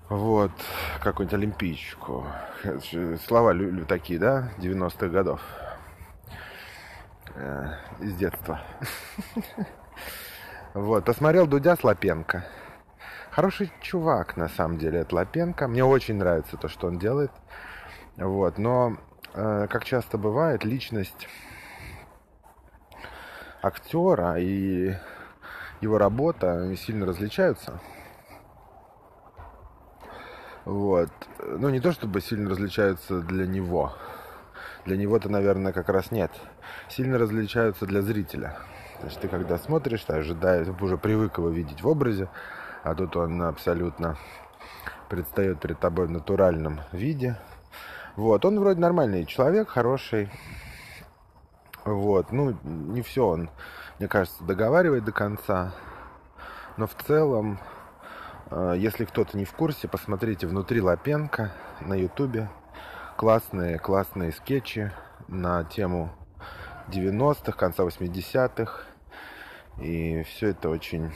Вот, 0.10 0.52
какую-нибудь 1.02 1.36
олимпийчику. 1.36 2.26
Слова 3.28 3.54
такие, 3.88 4.20
да, 4.20 4.50
90-х 4.58 5.08
годов. 5.10 5.40
Э, 7.36 7.76
из 8.00 8.16
детства. 8.16 8.60
Вот, 10.76 11.04
посмотрел 11.04 11.48
Дудя 11.48 11.76
с 11.76 11.84
Лапенко. 11.84 12.46
Хороший 13.32 13.72
чувак, 13.82 14.38
на 14.38 14.50
самом 14.50 14.78
деле, 14.78 15.00
это 15.00 15.16
Лапенко. 15.16 15.68
Мне 15.68 15.84
очень 15.84 16.18
нравится 16.18 16.58
то, 16.58 16.68
что 16.68 16.88
он 16.88 17.00
делает. 17.00 17.32
Вот, 18.18 18.60
но, 18.60 18.98
э, 19.34 19.68
как 19.68 19.84
часто 19.84 20.20
бывает, 20.20 20.64
личность 20.64 21.28
актера 23.64 24.36
и 24.40 24.94
его 25.82 25.98
работа 25.98 26.76
сильно 26.76 27.08
различаются. 27.08 27.80
Вот. 30.66 31.10
Ну, 31.40 31.70
не 31.70 31.80
то 31.80 31.92
чтобы 31.92 32.22
сильно 32.22 32.48
различаются 32.48 33.22
для 33.22 33.48
него. 33.48 33.94
Для 34.86 34.98
него-то, 34.98 35.30
наверное, 35.30 35.74
как 35.74 35.90
раз 35.90 36.12
нет. 36.12 36.32
Сильно 36.90 37.18
различаются 37.18 37.88
для 37.88 38.04
зрителя. 38.04 38.60
То 39.02 39.10
ты 39.22 39.28
когда 39.28 39.58
смотришь, 39.58 40.04
ты 40.04 40.14
ожидаешь, 40.14 40.68
уже 40.82 40.98
привык 40.98 41.38
его 41.38 41.50
видеть 41.50 41.82
в 41.82 41.88
образе, 41.88 42.30
а 42.84 42.96
тут 42.96 43.16
он 43.16 43.42
абсолютно 43.42 44.18
предстает 45.10 45.60
перед 45.60 45.80
тобой 45.80 46.08
в 46.08 46.12
натуральном 46.12 46.82
виде. 46.92 47.38
Вот, 48.16 48.44
он 48.44 48.60
вроде 48.60 48.80
нормальный 48.80 49.26
человек, 49.26 49.70
хороший. 49.70 50.30
Вот, 51.86 52.32
ну, 52.32 52.58
не 52.64 53.02
все 53.02 53.26
он, 53.26 53.50
мне 53.98 54.08
кажется, 54.08 54.44
договаривает 54.44 55.06
до 55.06 55.14
конца. 55.14 55.72
Но 56.76 56.86
в 56.86 56.94
целом, 56.94 57.60
э, 58.52 58.76
если 58.78 59.06
кто-то 59.06 59.38
не 59.38 59.46
в 59.46 59.54
курсе, 59.54 59.88
посмотрите 59.88 60.46
«Внутри 60.46 60.82
Лапенко» 60.82 61.52
на 61.82 61.94
ютубе. 61.96 62.50
Классные, 63.16 63.80
классные 63.80 64.32
скетчи 64.32 64.92
на 65.28 65.64
тему 65.64 66.12
90-х, 66.90 67.54
конца 67.54 67.84
80-х. 67.84 68.89
И 69.82 70.24
все 70.24 70.50
это 70.50 70.70
очень 70.70 71.12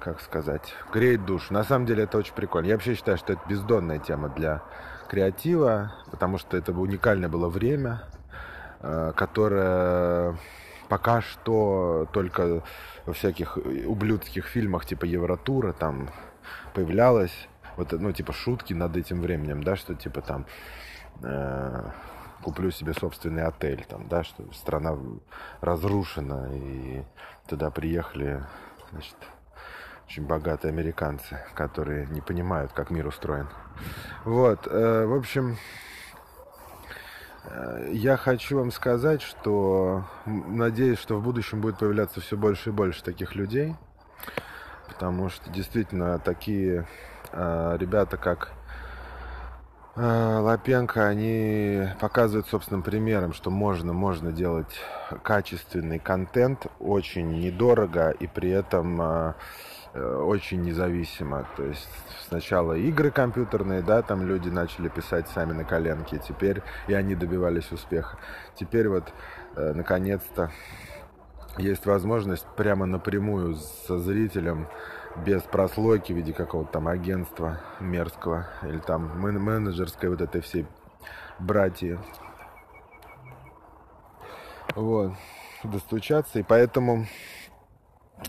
как 0.00 0.20
сказать, 0.22 0.74
греет 0.92 1.26
душу. 1.26 1.52
На 1.52 1.62
самом 1.62 1.86
деле 1.86 2.04
это 2.04 2.16
очень 2.16 2.34
прикольно. 2.34 2.66
Я 2.66 2.74
вообще 2.74 2.94
считаю, 2.94 3.18
что 3.18 3.34
это 3.34 3.42
бездонная 3.46 3.98
тема 3.98 4.30
для 4.30 4.62
креатива, 5.08 5.92
потому 6.10 6.38
что 6.38 6.56
это 6.56 6.72
уникальное 6.72 7.28
было 7.28 7.48
время, 7.48 8.04
э, 8.80 9.12
которое 9.14 10.38
пока 10.88 11.20
что 11.20 12.08
только 12.12 12.62
во 13.06 13.12
всяких 13.12 13.56
ублюдских 13.56 14.46
фильмах 14.46 14.86
типа 14.86 15.04
Евротура 15.04 15.72
там 15.72 16.10
появлялось 16.74 17.48
вот, 17.76 17.92
ну, 17.92 18.12
типа 18.12 18.32
шутки 18.32 18.72
над 18.72 18.96
этим 18.96 19.20
временем, 19.20 19.62
да, 19.62 19.76
что 19.76 19.94
типа 19.94 20.20
там 20.20 20.46
э, 21.22 21.90
куплю 22.42 22.70
себе 22.70 22.94
собственный 22.94 23.44
отель, 23.44 23.84
там, 23.88 24.08
да, 24.08 24.24
что 24.24 24.44
страна 24.52 24.96
разрушена, 25.60 26.48
и 26.52 27.02
туда 27.48 27.70
приехали, 27.70 28.42
значит, 28.90 29.16
очень 30.06 30.26
богатые 30.26 30.70
американцы, 30.70 31.38
которые 31.54 32.06
не 32.06 32.20
понимают, 32.20 32.72
как 32.72 32.90
мир 32.90 33.06
устроен. 33.06 33.48
Вот, 34.24 34.66
э, 34.66 35.06
в 35.06 35.14
общем, 35.14 35.56
э, 37.44 37.90
я 37.92 38.16
хочу 38.16 38.58
вам 38.58 38.72
сказать, 38.72 39.22
что 39.22 40.04
надеюсь, 40.26 40.98
что 40.98 41.16
в 41.16 41.22
будущем 41.22 41.60
будет 41.60 41.78
появляться 41.78 42.20
все 42.20 42.36
больше 42.36 42.70
и 42.70 42.72
больше 42.72 43.04
таких 43.04 43.36
людей, 43.36 43.76
потому 44.88 45.28
что 45.28 45.48
действительно 45.50 46.18
такие 46.18 46.88
э, 47.32 47.76
ребята, 47.78 48.16
как 48.16 48.52
Лапенко, 49.96 51.06
они 51.06 51.88
показывают 52.00 52.46
собственным 52.46 52.82
примером, 52.82 53.32
что 53.32 53.50
можно, 53.50 53.92
можно 53.92 54.32
делать 54.32 54.80
качественный 55.22 55.98
контент 55.98 56.66
очень 56.78 57.40
недорого 57.40 58.10
и 58.10 58.26
при 58.26 58.50
этом 58.50 59.34
Э, 59.92 60.22
очень 60.22 60.62
независимо. 60.62 61.46
То 61.56 61.64
есть 61.64 61.88
сначала 62.28 62.74
игры 62.74 63.10
компьютерные, 63.10 63.82
да, 63.82 64.02
там 64.02 64.24
люди 64.24 64.48
начали 64.48 64.88
писать 64.88 65.28
сами 65.28 65.52
на 65.52 65.64
коленке, 65.64 66.20
теперь 66.26 66.62
и 66.86 66.94
они 66.94 67.16
добивались 67.16 67.72
успеха. 67.72 68.16
Теперь 68.54 68.88
вот, 68.88 69.12
э, 69.56 69.72
наконец-то, 69.74 70.52
есть 71.58 71.86
возможность 71.86 72.46
прямо 72.56 72.86
напрямую 72.86 73.56
со 73.56 73.98
зрителем 73.98 74.68
без 75.16 75.42
прослойки 75.42 76.12
в 76.12 76.16
виде 76.16 76.32
какого-то 76.32 76.72
там 76.72 76.88
агентства 76.88 77.60
мерзкого 77.80 78.46
или 78.62 78.78
там 78.78 79.18
менеджерской 79.18 80.08
вот 80.08 80.20
этой 80.20 80.40
всей 80.40 80.66
братьи. 81.38 81.98
Вот, 84.74 85.12
достучаться. 85.64 86.38
И 86.38 86.42
поэтому 86.42 87.06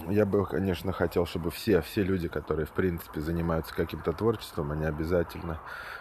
я 0.08 0.25
бы, 0.25 0.45
конечно, 0.45 0.91
хотел, 0.91 1.25
чтобы 1.25 1.51
все, 1.51 1.82
все 1.82 2.03
люди, 2.03 2.27
которые, 2.27 2.65
в 2.65 2.71
принципе, 2.71 3.21
занимаются 3.21 3.75
каким-то 3.75 4.13
творчеством, 4.13 4.71
они 4.71 4.86
обязательно 4.86 5.60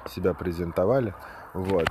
себя 0.09 0.33
презентовали. 0.33 1.15
Вот. 1.53 1.89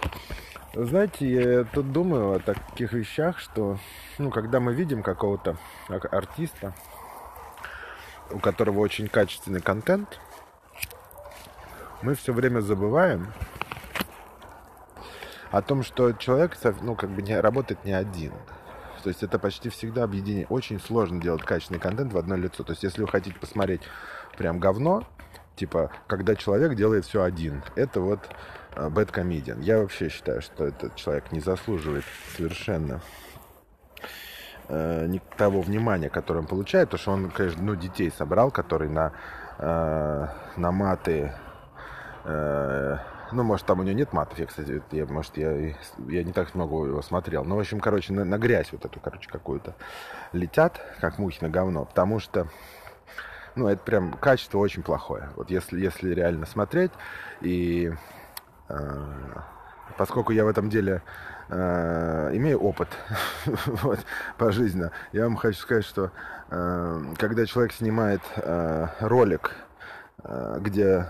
Знаете, 0.74 1.30
я 1.30 1.64
тут 1.64 1.92
думаю 1.92 2.34
о 2.34 2.40
таких 2.40 2.94
вещах, 2.94 3.40
что, 3.40 3.78
ну, 4.18 4.30
когда 4.30 4.60
мы 4.60 4.74
видим 4.74 5.04
какого-то 5.04 5.58
артиста, 5.88 6.74
у 8.32 8.40
которого 8.40 8.80
очень 8.80 9.08
качественный 9.08 9.62
контент, 9.62 10.20
мы 12.02 12.16
все 12.16 12.34
время 12.34 12.62
забываем 12.62 13.32
о 15.52 15.62
том, 15.62 15.84
что 15.84 16.14
человек, 16.14 16.58
ну, 16.82 16.96
как 16.96 17.10
бы 17.10 17.22
не 17.22 17.40
работает 17.40 17.84
не 17.84 17.94
один. 17.94 18.34
То 19.04 19.10
есть 19.10 19.24
это 19.24 19.40
почти 19.40 19.70
всегда 19.70 20.04
объединение. 20.04 20.48
Очень 20.48 20.80
сложно 20.80 21.22
делать 21.22 21.44
качественный 21.44 21.80
контент 21.80 22.14
в 22.14 22.18
одно 22.18 22.36
лицо. 22.36 22.64
То 22.64 22.74
есть 22.74 22.84
если 22.84 23.02
вы 23.02 23.08
хотите 23.08 23.38
посмотреть 23.40 23.82
прям 24.38 24.60
говно, 24.60 25.08
типа, 25.56 25.92
когда 26.08 26.36
человек 26.36 26.76
делает 26.76 27.06
все 27.06 27.24
один, 27.24 27.64
это 27.76 28.02
вот 28.02 28.20
э, 28.76 28.90
bad. 28.90 29.64
Я 29.64 29.80
вообще 29.80 30.10
считаю, 30.10 30.42
что 30.42 30.66
этот 30.66 30.96
человек 30.96 31.32
не 31.32 31.40
заслуживает 31.40 32.04
совершенно 32.36 33.02
э, 34.70 35.18
того 35.38 35.62
внимания, 35.62 36.10
которое 36.10 36.40
он 36.40 36.48
получает, 36.48 36.90
потому 36.90 37.02
что 37.02 37.12
он, 37.12 37.32
конечно, 37.32 37.62
ну, 37.62 37.76
детей 37.76 38.12
собрал, 38.12 38.52
которые 38.52 38.90
на, 38.90 39.12
э, 39.58 40.28
на 40.56 40.72
маты 40.72 41.34
э, 42.24 42.98
ну, 43.32 43.44
может, 43.44 43.66
там 43.66 43.80
у 43.80 43.84
него 43.84 43.96
нет 43.96 44.14
матов. 44.14 44.40
Я, 44.40 44.46
кстати, 44.46 44.82
я, 44.92 45.06
может, 45.06 45.38
я, 45.38 45.52
я 46.08 46.24
не 46.24 46.34
так 46.34 46.56
много 46.56 46.88
его 46.88 47.02
смотрел. 47.02 47.44
Ну, 47.44 47.56
в 47.56 47.60
общем, 47.60 47.80
короче, 47.80 48.14
на, 48.14 48.26
на 48.26 48.38
грязь 48.38 48.72
вот 48.72 48.86
эту, 48.86 49.00
короче, 49.00 49.30
какую-то 49.30 49.76
летят, 50.34 50.82
как 51.00 51.20
мухи 51.20 51.38
на 51.42 51.50
говно. 51.50 51.86
Потому 51.86 52.20
что, 52.20 52.48
ну, 53.56 53.68
это 53.68 53.84
прям 53.84 54.14
качество 54.14 54.58
очень 54.58 54.84
плохое. 54.84 55.30
Вот 55.36 55.52
если, 55.52 55.80
если 55.80 56.14
реально 56.14 56.46
смотреть. 56.46 56.92
И 57.42 57.94
э, 58.68 59.06
поскольку 59.98 60.32
я 60.32 60.46
в 60.46 60.48
этом 60.48 60.70
деле 60.70 61.04
э, 61.50 62.32
имею 62.34 62.60
опыт 62.60 62.88
вот, 63.46 64.00
пожизненно, 64.38 64.92
я 65.12 65.24
вам 65.24 65.36
хочу 65.36 65.60
сказать, 65.60 65.86
что 65.86 66.12
э, 66.50 67.14
когда 67.18 67.46
человек 67.46 67.74
снимает 67.74 68.22
э, 68.38 68.88
ролик, 69.00 69.52
э, 70.24 70.58
где 70.62 71.08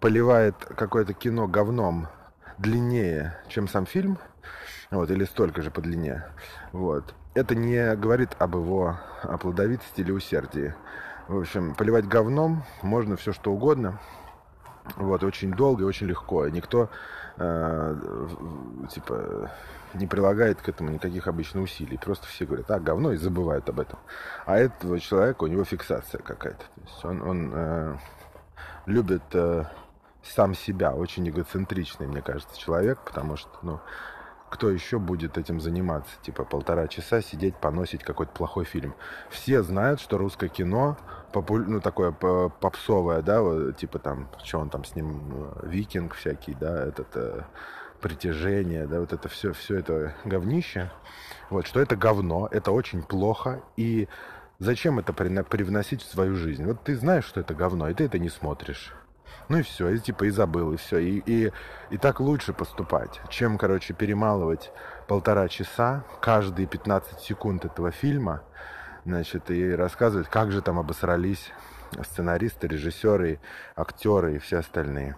поливает 0.00 0.56
какое-то 0.56 1.14
кино 1.14 1.46
говном 1.46 2.08
длиннее, 2.58 3.36
чем 3.48 3.68
сам 3.68 3.86
фильм, 3.86 4.18
вот, 4.90 5.10
или 5.10 5.24
столько 5.24 5.62
же 5.62 5.70
по 5.70 5.80
длине, 5.80 6.24
вот, 6.72 7.14
это 7.34 7.54
не 7.54 7.94
говорит 7.96 8.30
об 8.38 8.56
его 8.56 8.98
о 9.22 9.38
плодовитости 9.38 10.00
или 10.00 10.12
усердии. 10.12 10.74
В 11.28 11.38
общем, 11.38 11.74
поливать 11.74 12.06
говном 12.06 12.64
можно 12.82 13.16
все 13.16 13.32
что 13.32 13.52
угодно, 13.52 14.00
вот, 14.96 15.22
очень 15.24 15.52
долго 15.52 15.82
и 15.82 15.86
очень 15.86 16.06
легко. 16.06 16.48
Никто, 16.48 16.88
э, 17.38 17.96
типа, 18.90 19.50
не 19.94 20.06
прилагает 20.06 20.60
к 20.60 20.68
этому 20.68 20.90
никаких 20.90 21.28
обычных 21.28 21.64
усилий. 21.64 21.98
Просто 21.98 22.26
все 22.26 22.46
говорят, 22.46 22.70
а, 22.70 22.80
говно, 22.80 23.12
и 23.12 23.16
забывают 23.16 23.68
об 23.68 23.80
этом. 23.80 23.98
А 24.46 24.58
этого 24.58 24.98
человека, 25.00 25.44
у 25.44 25.46
него 25.46 25.64
фиксация 25.64 26.20
какая-то. 26.22 26.64
То 26.64 26.80
есть 26.80 27.04
он, 27.04 27.22
он 27.22 27.52
э, 27.54 27.96
любит 28.86 29.22
э, 29.32 29.64
сам 30.22 30.54
себя, 30.54 30.94
очень 30.94 31.28
эгоцентричный, 31.28 32.06
мне 32.06 32.22
кажется, 32.22 32.58
человек, 32.58 33.00
потому 33.04 33.36
что, 33.36 33.50
ну, 33.62 33.80
кто 34.52 34.68
еще 34.68 34.98
будет 34.98 35.38
этим 35.38 35.60
заниматься? 35.60 36.12
Типа 36.20 36.44
полтора 36.44 36.86
часа 36.86 37.22
сидеть, 37.22 37.56
поносить 37.56 38.04
какой-то 38.04 38.32
плохой 38.32 38.66
фильм. 38.66 38.94
Все 39.30 39.62
знают, 39.62 39.98
что 39.98 40.18
русское 40.18 40.48
кино, 40.48 40.98
попу... 41.32 41.56
ну, 41.56 41.80
такое 41.80 42.12
попсовое, 42.12 43.22
да, 43.22 43.40
вот, 43.40 43.78
типа 43.78 43.98
там, 43.98 44.28
что 44.44 44.58
он 44.58 44.68
там 44.68 44.84
с 44.84 44.94
ним, 44.94 45.22
э, 45.32 45.66
викинг 45.68 46.14
всякий, 46.14 46.52
да, 46.52 46.84
этот 46.84 47.08
э, 47.14 47.44
притяжение, 48.02 48.86
да, 48.86 49.00
вот 49.00 49.14
это 49.14 49.26
все, 49.30 49.54
все 49.54 49.78
это 49.78 50.14
говнище. 50.26 50.90
Вот, 51.48 51.66
что 51.66 51.80
это 51.80 51.96
говно, 51.96 52.46
это 52.50 52.72
очень 52.72 53.02
плохо, 53.02 53.62
и 53.78 54.06
зачем 54.58 54.98
это 54.98 55.14
привносить 55.14 56.02
в 56.02 56.10
свою 56.10 56.36
жизнь? 56.36 56.66
Вот 56.66 56.84
ты 56.84 56.94
знаешь, 56.94 57.24
что 57.24 57.40
это 57.40 57.54
говно, 57.54 57.88
и 57.88 57.94
ты 57.94 58.04
это 58.04 58.18
не 58.18 58.28
смотришь. 58.28 58.92
Ну 59.52 59.58
и 59.58 59.62
все, 59.62 59.90
и 59.90 59.98
типа 59.98 60.24
и 60.24 60.30
забыл, 60.30 60.72
и 60.72 60.78
все. 60.78 60.96
И, 60.96 61.22
и, 61.26 61.52
и 61.90 61.98
так 61.98 62.20
лучше 62.20 62.54
поступать, 62.54 63.20
чем, 63.28 63.58
короче, 63.58 63.92
перемалывать 63.92 64.72
полтора 65.06 65.46
часа, 65.48 66.06
каждые 66.22 66.66
15 66.66 67.20
секунд 67.20 67.66
этого 67.66 67.90
фильма, 67.90 68.42
значит, 69.04 69.50
и 69.50 69.74
рассказывать, 69.74 70.30
как 70.30 70.52
же 70.52 70.62
там 70.62 70.78
обосрались 70.78 71.52
сценаристы, 72.02 72.66
режиссеры, 72.66 73.40
актеры 73.76 74.36
и 74.36 74.38
все 74.38 74.60
остальные. 74.60 75.16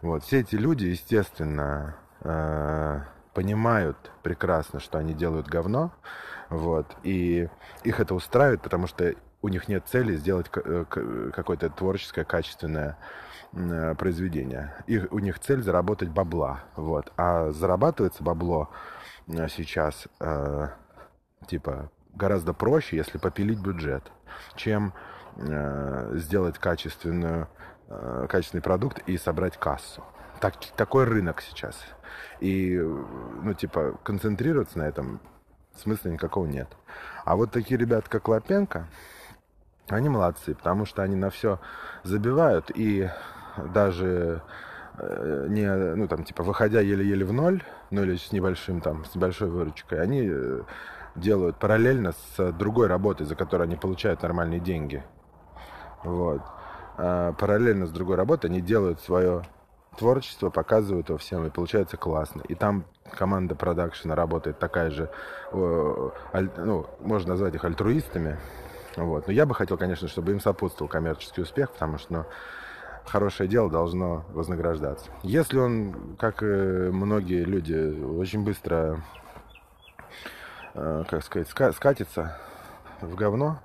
Вот, 0.00 0.22
все 0.22 0.38
эти 0.42 0.54
люди, 0.54 0.84
естественно, 0.84 1.96
э, 2.20 3.00
понимают 3.34 4.12
прекрасно, 4.22 4.78
что 4.78 4.98
они 4.98 5.12
делают 5.12 5.48
говно, 5.48 5.90
вот, 6.50 6.86
и 7.02 7.48
их 7.82 7.98
это 7.98 8.14
устраивает, 8.14 8.62
потому 8.62 8.86
что 8.86 9.12
у 9.46 9.48
них 9.48 9.68
нет 9.68 9.84
цели 9.86 10.16
сделать 10.16 10.50
э, 10.56 10.84
какое-то 11.32 11.70
творческое, 11.70 12.24
качественное 12.24 12.98
э, 13.52 13.94
произведение. 13.94 14.74
Их, 14.88 15.06
у 15.12 15.20
них 15.20 15.38
цель 15.38 15.62
заработать 15.62 16.08
бабла. 16.08 16.64
Вот. 16.74 17.12
А 17.16 17.52
зарабатывается 17.52 18.24
бабло 18.24 18.70
э, 19.28 19.46
сейчас 19.48 20.08
э, 20.18 20.68
типа 21.46 21.92
гораздо 22.12 22.54
проще, 22.54 22.96
если 22.96 23.18
попилить 23.18 23.60
бюджет, 23.60 24.02
чем 24.56 24.92
э, 25.36 26.10
сделать 26.16 26.58
качественную, 26.58 27.46
э, 27.86 28.26
качественный 28.28 28.62
продукт 28.62 28.98
и 29.06 29.16
собрать 29.16 29.56
кассу. 29.56 30.02
Так, 30.40 30.54
такой 30.76 31.04
рынок 31.04 31.40
сейчас. 31.40 31.80
И, 32.40 32.76
ну, 32.76 33.54
типа, 33.54 33.96
концентрироваться 34.02 34.78
на 34.78 34.88
этом 34.88 35.20
смысла 35.76 36.08
никакого 36.08 36.46
нет. 36.46 36.68
А 37.24 37.36
вот 37.36 37.52
такие 37.52 37.78
ребята, 37.78 38.10
как 38.10 38.26
Лапенко, 38.26 38.88
они 39.88 40.08
молодцы, 40.08 40.54
потому 40.54 40.86
что 40.86 41.02
они 41.02 41.16
на 41.16 41.30
все 41.30 41.58
забивают 42.02 42.70
и 42.74 43.08
даже 43.72 44.42
э, 44.98 45.46
не, 45.48 45.94
ну, 45.94 46.08
там, 46.08 46.24
типа, 46.24 46.42
выходя 46.42 46.80
еле-еле 46.80 47.24
в 47.24 47.32
ноль, 47.32 47.62
ну, 47.90 48.02
или 48.02 48.16
с 48.16 48.32
небольшим, 48.32 48.80
там, 48.80 49.04
с 49.04 49.14
небольшой 49.14 49.48
выручкой, 49.48 50.02
они 50.02 50.28
э, 50.30 50.62
делают 51.14 51.56
параллельно 51.58 52.12
с 52.12 52.52
другой 52.52 52.88
работой, 52.88 53.26
за 53.26 53.34
которую 53.34 53.66
они 53.66 53.76
получают 53.76 54.22
нормальные 54.22 54.60
деньги. 54.60 55.02
Вот. 56.04 56.42
А 56.98 57.32
параллельно 57.32 57.86
с 57.86 57.90
другой 57.90 58.16
работой 58.16 58.50
они 58.50 58.60
делают 58.60 59.00
свое 59.00 59.42
творчество, 59.98 60.50
показывают 60.50 61.08
его 61.08 61.18
всем, 61.18 61.46
и 61.46 61.50
получается 61.50 61.96
классно. 61.96 62.42
И 62.48 62.54
там 62.54 62.84
команда 63.12 63.54
продакшена 63.54 64.14
работает 64.14 64.58
такая 64.58 64.90
же, 64.90 65.10
ну, 65.52 66.86
можно 67.00 67.30
назвать 67.30 67.54
их 67.54 67.64
альтруистами. 67.64 68.38
Вот. 68.96 69.26
Но 69.26 69.32
я 69.32 69.46
бы 69.46 69.54
хотел, 69.54 69.76
конечно, 69.76 70.08
чтобы 70.08 70.32
им 70.32 70.40
сопутствовал 70.40 70.88
коммерческий 70.88 71.42
успех, 71.42 71.70
потому 71.70 71.98
что 71.98 72.12
ну, 72.12 72.24
хорошее 73.04 73.48
дело 73.48 73.70
должно 73.70 74.24
вознаграждаться. 74.30 75.10
Если 75.22 75.58
он, 75.58 76.16
как 76.18 76.42
многие 76.42 77.44
люди, 77.44 77.74
очень 78.02 78.42
быстро, 78.42 79.02
э, 80.74 81.04
как 81.08 81.22
сказать, 81.22 81.48
скатится 81.48 82.38
в 83.00 83.14
говно, 83.14 83.60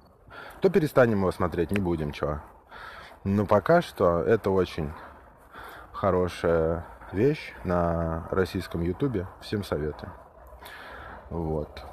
то 0.60 0.70
перестанем 0.70 1.20
его 1.20 1.32
смотреть, 1.32 1.72
не 1.72 1.80
будем, 1.80 2.12
чего. 2.12 2.42
Но 3.24 3.46
пока 3.46 3.82
что 3.82 4.22
это 4.22 4.50
очень 4.50 4.92
хорошая 5.92 6.86
вещь 7.12 7.54
на 7.64 8.28
российском 8.32 8.82
ютубе. 8.82 9.28
Всем 9.42 9.64
советую. 9.64 10.12
Вот. 11.30 11.84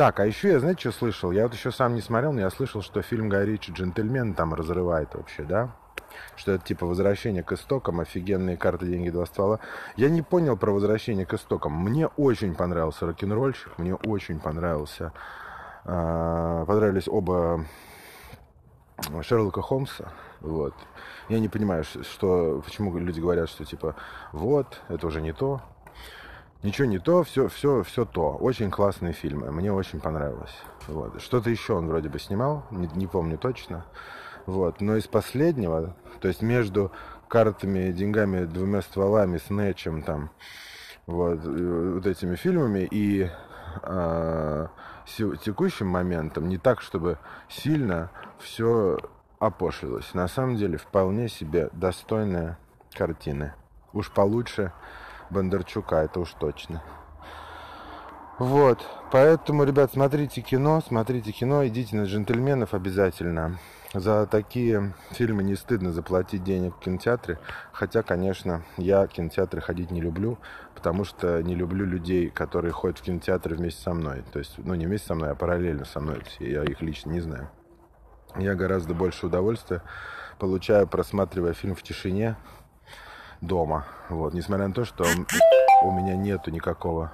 Так, 0.00 0.18
а 0.18 0.24
еще 0.24 0.48
я, 0.48 0.60
знаете, 0.60 0.80
что 0.80 0.92
слышал? 0.92 1.30
Я 1.30 1.42
вот 1.42 1.52
еще 1.52 1.70
сам 1.70 1.94
не 1.94 2.00
смотрел, 2.00 2.32
но 2.32 2.40
я 2.40 2.48
слышал, 2.48 2.80
что 2.80 3.02
фильм 3.02 3.28
Гай 3.28 3.44
Ричи 3.44 3.70
«Джентльмен» 3.70 4.32
там 4.32 4.54
разрывает 4.54 5.14
вообще, 5.14 5.42
да? 5.42 5.72
Что 6.36 6.52
это 6.52 6.64
типа 6.64 6.86
возвращение 6.86 7.42
к 7.42 7.52
истокам, 7.52 8.00
офигенные 8.00 8.56
карты, 8.56 8.86
деньги, 8.86 9.10
два 9.10 9.26
ствола. 9.26 9.60
Я 9.96 10.08
не 10.08 10.22
понял 10.22 10.56
про 10.56 10.72
возвращение 10.72 11.26
к 11.26 11.34
истокам. 11.34 11.74
Мне 11.74 12.06
очень 12.06 12.54
понравился 12.54 13.04
рок-н-ролльщик, 13.04 13.76
мне 13.76 13.94
очень 13.94 14.40
понравился, 14.40 15.12
э, 15.84 16.64
понравились 16.66 17.06
оба 17.06 17.66
Шерлока 19.20 19.60
Холмса. 19.60 20.14
Вот. 20.40 20.72
Я 21.28 21.40
не 21.40 21.50
понимаю, 21.50 21.84
что, 21.84 22.62
почему 22.64 22.96
люди 22.96 23.20
говорят, 23.20 23.50
что 23.50 23.66
типа, 23.66 23.96
вот, 24.32 24.80
это 24.88 25.06
уже 25.06 25.20
не 25.20 25.34
то. 25.34 25.60
Ничего 26.62 26.86
не 26.86 26.98
то, 26.98 27.22
все, 27.22 27.48
все, 27.48 27.82
все 27.82 28.04
то. 28.04 28.32
Очень 28.32 28.70
классные 28.70 29.14
фильмы, 29.14 29.50
мне 29.50 29.72
очень 29.72 29.98
понравилось. 29.98 30.54
Вот. 30.88 31.20
Что-то 31.22 31.48
еще 31.48 31.72
он 31.72 31.88
вроде 31.88 32.10
бы 32.10 32.18
снимал, 32.18 32.66
не, 32.70 32.86
не 32.94 33.06
помню 33.06 33.38
точно. 33.38 33.86
Вот. 34.44 34.82
Но 34.82 34.96
из 34.96 35.06
последнего, 35.06 35.96
то 36.20 36.28
есть 36.28 36.42
между 36.42 36.92
картами, 37.28 37.92
деньгами, 37.92 38.44
двумя 38.44 38.82
стволами, 38.82 39.38
с 39.38 39.48
Нэтчем, 39.48 40.02
там, 40.02 40.30
вот, 41.06 41.40
э, 41.44 41.92
вот 41.94 42.06
этими 42.06 42.36
фильмами 42.36 42.86
и 42.90 43.30
э, 43.82 44.66
текущим 45.42 45.86
моментом 45.86 46.48
не 46.48 46.58
так, 46.58 46.82
чтобы 46.82 47.18
сильно 47.48 48.10
все 48.38 48.98
опошлилось. 49.38 50.12
На 50.12 50.28
самом 50.28 50.56
деле 50.56 50.76
вполне 50.76 51.28
себе 51.28 51.70
достойная 51.72 52.58
картина. 52.92 53.54
Уж 53.94 54.10
получше 54.10 54.72
Бондарчука, 55.30 55.96
это 55.96 56.20
уж 56.20 56.32
точно. 56.32 56.82
Вот, 58.38 58.78
поэтому, 59.12 59.64
ребят, 59.64 59.92
смотрите 59.92 60.40
кино, 60.40 60.80
смотрите 60.86 61.30
кино, 61.30 61.66
идите 61.66 61.94
на 61.96 62.04
джентльменов 62.04 62.72
обязательно. 62.72 63.58
За 63.92 64.26
такие 64.26 64.94
фильмы 65.10 65.42
не 65.42 65.56
стыдно 65.56 65.92
заплатить 65.92 66.42
денег 66.42 66.76
в 66.76 66.78
кинотеатре. 66.78 67.38
Хотя, 67.72 68.02
конечно, 68.02 68.62
я 68.76 69.04
в 69.04 69.08
кинотеатры 69.08 69.60
ходить 69.60 69.90
не 69.90 70.00
люблю, 70.00 70.38
потому 70.74 71.04
что 71.04 71.42
не 71.42 71.54
люблю 71.54 71.84
людей, 71.84 72.30
которые 72.30 72.72
ходят 72.72 72.98
в 72.98 73.02
кинотеатры 73.02 73.56
вместе 73.56 73.82
со 73.82 73.92
мной. 73.92 74.22
То 74.32 74.38
есть, 74.38 74.54
ну, 74.58 74.74
не 74.74 74.86
вместе 74.86 75.08
со 75.08 75.14
мной, 75.14 75.32
а 75.32 75.34
параллельно 75.34 75.84
со 75.84 76.00
мной. 76.00 76.22
Я 76.38 76.62
их 76.62 76.80
лично 76.80 77.10
не 77.10 77.20
знаю. 77.20 77.50
Я 78.36 78.54
гораздо 78.54 78.94
больше 78.94 79.26
удовольствия 79.26 79.82
получаю, 80.38 80.86
просматривая 80.86 81.52
фильм 81.52 81.74
в 81.74 81.82
тишине 81.82 82.36
дома. 83.40 83.86
Вот, 84.08 84.34
несмотря 84.34 84.68
на 84.68 84.74
то, 84.74 84.84
что 84.84 85.04
у 85.82 85.90
меня 85.90 86.16
нету 86.16 86.50
никакого 86.50 87.12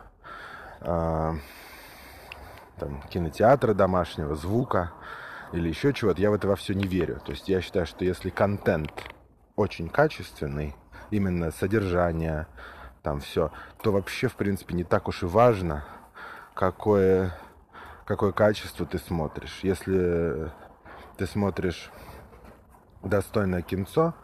э, 0.80 1.34
там, 2.78 3.02
кинотеатра 3.10 3.74
домашнего, 3.74 4.34
звука 4.34 4.92
или 5.52 5.68
еще 5.68 5.92
чего-то, 5.92 6.20
я 6.20 6.30
в 6.30 6.34
это 6.34 6.48
во 6.48 6.56
все 6.56 6.74
не 6.74 6.86
верю. 6.86 7.20
То 7.24 7.32
есть 7.32 7.48
я 7.48 7.60
считаю, 7.60 7.86
что 7.86 8.04
если 8.04 8.30
контент 8.30 8.92
очень 9.54 9.88
качественный, 9.88 10.74
именно 11.10 11.50
содержание, 11.52 12.46
там 13.02 13.20
все, 13.20 13.52
то 13.82 13.92
вообще, 13.92 14.28
в 14.28 14.34
принципе, 14.34 14.74
не 14.74 14.84
так 14.84 15.08
уж 15.08 15.22
и 15.22 15.26
важно, 15.26 15.84
какое, 16.54 17.32
какое 18.04 18.32
качество 18.32 18.84
ты 18.84 18.98
смотришь. 18.98 19.60
Если 19.62 20.50
ты 21.16 21.26
смотришь 21.26 21.90
достойное 23.02 23.62
кинцо, 23.62 24.14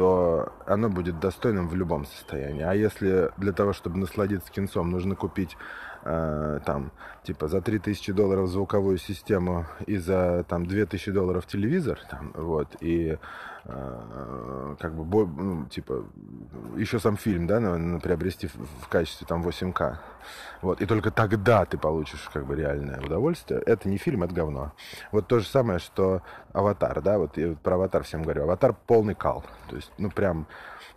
то 0.00 0.50
оно 0.64 0.88
будет 0.88 1.20
достойным 1.20 1.68
в 1.68 1.74
любом 1.74 2.06
состоянии. 2.06 2.62
А 2.62 2.72
если 2.72 3.32
для 3.36 3.52
того, 3.52 3.74
чтобы 3.74 3.98
насладиться 3.98 4.50
кинцом, 4.50 4.90
нужно 4.90 5.14
купить 5.14 5.58
э, 6.04 6.60
там, 6.64 6.90
типа, 7.22 7.48
за 7.48 7.60
3000 7.60 8.12
долларов 8.12 8.48
звуковую 8.48 8.96
систему 8.96 9.66
и 9.84 9.98
за, 9.98 10.46
там, 10.48 10.64
2000 10.64 11.12
долларов 11.12 11.46
телевизор, 11.46 11.98
там, 12.10 12.32
вот, 12.34 12.68
и 12.80 13.18
как 13.64 14.94
бы, 14.94 15.26
ну, 15.26 15.66
типа, 15.66 16.04
еще 16.76 16.98
сам 16.98 17.16
фильм, 17.16 17.46
да, 17.46 17.60
надо 17.60 18.00
приобрести 18.00 18.46
в, 18.46 18.54
в 18.54 18.88
качестве, 18.88 19.26
там, 19.26 19.46
8К, 19.46 19.98
вот, 20.62 20.80
и 20.80 20.86
только 20.86 21.10
тогда 21.10 21.64
ты 21.64 21.76
получишь, 21.76 22.30
как 22.32 22.46
бы, 22.46 22.56
реальное 22.56 23.00
удовольствие. 23.00 23.60
Это 23.66 23.88
не 23.88 23.98
фильм, 23.98 24.22
это 24.22 24.34
говно. 24.34 24.72
Вот 25.12 25.26
то 25.26 25.40
же 25.40 25.46
самое, 25.46 25.78
что 25.78 26.22
«Аватар», 26.52 27.02
да, 27.02 27.18
вот 27.18 27.36
я 27.36 27.54
про 27.54 27.74
«Аватар» 27.74 28.02
всем 28.04 28.22
говорю. 28.22 28.44
«Аватар» 28.44 28.74
полный 28.86 29.14
кал, 29.14 29.44
то 29.68 29.76
есть, 29.76 29.92
ну, 29.98 30.10
прям, 30.10 30.46